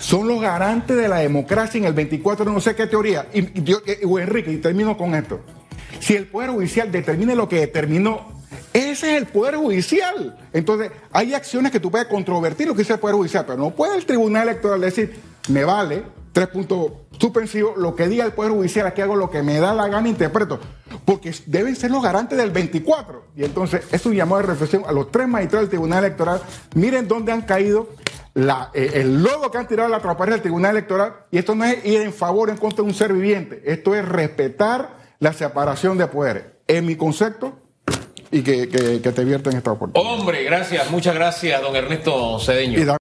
son 0.00 0.26
los 0.26 0.40
garantes 0.40 0.96
de 0.96 1.08
la 1.08 1.18
democracia 1.18 1.78
en 1.78 1.84
el 1.84 1.92
24, 1.92 2.44
no 2.46 2.60
sé 2.60 2.74
qué 2.74 2.86
teoría. 2.86 3.28
Y, 3.32 3.62
yo, 3.62 3.78
eh, 3.86 4.00
Enrique, 4.02 4.50
y 4.50 4.56
termino 4.56 4.96
con 4.96 5.14
esto. 5.14 5.40
Si 6.00 6.16
el 6.16 6.26
Poder 6.26 6.50
Judicial 6.50 6.90
determine 6.90 7.34
lo 7.36 7.48
que 7.48 7.60
determinó, 7.60 8.32
ese 8.72 9.12
es 9.12 9.18
el 9.18 9.26
Poder 9.26 9.56
Judicial. 9.56 10.38
Entonces, 10.52 10.90
hay 11.12 11.34
acciones 11.34 11.70
que 11.70 11.80
tú 11.80 11.90
puedes 11.90 12.06
controvertir 12.08 12.66
lo 12.66 12.74
que 12.74 12.80
dice 12.80 12.94
el 12.94 12.98
Poder 12.98 13.16
Judicial, 13.16 13.44
pero 13.46 13.58
no 13.58 13.70
puede 13.70 13.96
el 13.96 14.06
Tribunal 14.06 14.48
Electoral 14.48 14.80
decir, 14.80 15.20
me 15.48 15.64
vale, 15.64 16.02
tres 16.32 16.48
puntos 16.48 16.92
suspensivos, 17.18 17.76
lo 17.76 17.94
que 17.94 18.08
diga 18.08 18.24
el 18.24 18.32
Poder 18.32 18.52
Judicial, 18.52 18.86
aquí 18.86 19.02
hago 19.02 19.16
lo 19.16 19.28
que 19.28 19.42
me 19.42 19.60
da 19.60 19.74
la 19.74 19.88
gana, 19.88 20.08
interpreto. 20.08 20.58
Porque 21.04 21.34
deben 21.46 21.76
ser 21.76 21.90
los 21.90 22.02
garantes 22.02 22.38
del 22.38 22.50
24. 22.50 23.24
Y 23.36 23.44
entonces, 23.44 23.82
es 23.92 24.06
un 24.06 24.14
llamado 24.14 24.40
de 24.40 24.48
reflexión 24.48 24.84
a 24.86 24.92
los 24.92 25.10
tres 25.10 25.28
magistrados 25.28 25.64
del 25.64 25.70
Tribunal 25.70 26.04
Electoral. 26.04 26.40
Miren 26.74 27.06
dónde 27.06 27.32
han 27.32 27.42
caído 27.42 27.88
eh, 28.34 28.90
el 28.94 29.22
logo 29.22 29.50
que 29.50 29.58
han 29.58 29.66
tirado 29.66 29.88
la 29.88 30.00
transparencia 30.00 30.36
del 30.36 30.42
Tribunal 30.42 30.72
Electoral, 30.72 31.14
y 31.30 31.38
esto 31.38 31.54
no 31.54 31.64
es 31.64 31.84
ir 31.84 32.00
en 32.00 32.12
favor 32.12 32.48
o 32.48 32.52
en 32.52 32.58
contra 32.58 32.82
de 32.82 32.88
un 32.90 32.94
ser 32.94 33.12
viviente, 33.12 33.62
esto 33.64 33.94
es 33.94 34.06
respetar 34.06 34.96
la 35.18 35.32
separación 35.32 35.98
de 35.98 36.06
poderes. 36.06 36.44
En 36.66 36.86
mi 36.86 36.96
concepto, 36.96 37.58
y 38.30 38.42
que, 38.42 38.66
te 38.66 39.24
vierten 39.24 39.56
esta 39.56 39.72
oportunidad. 39.72 40.12
Hombre, 40.12 40.44
gracias, 40.44 40.90
muchas 40.90 41.14
gracias, 41.14 41.60
don 41.60 41.74
Ernesto 41.74 42.38
Cedeño. 42.38 42.78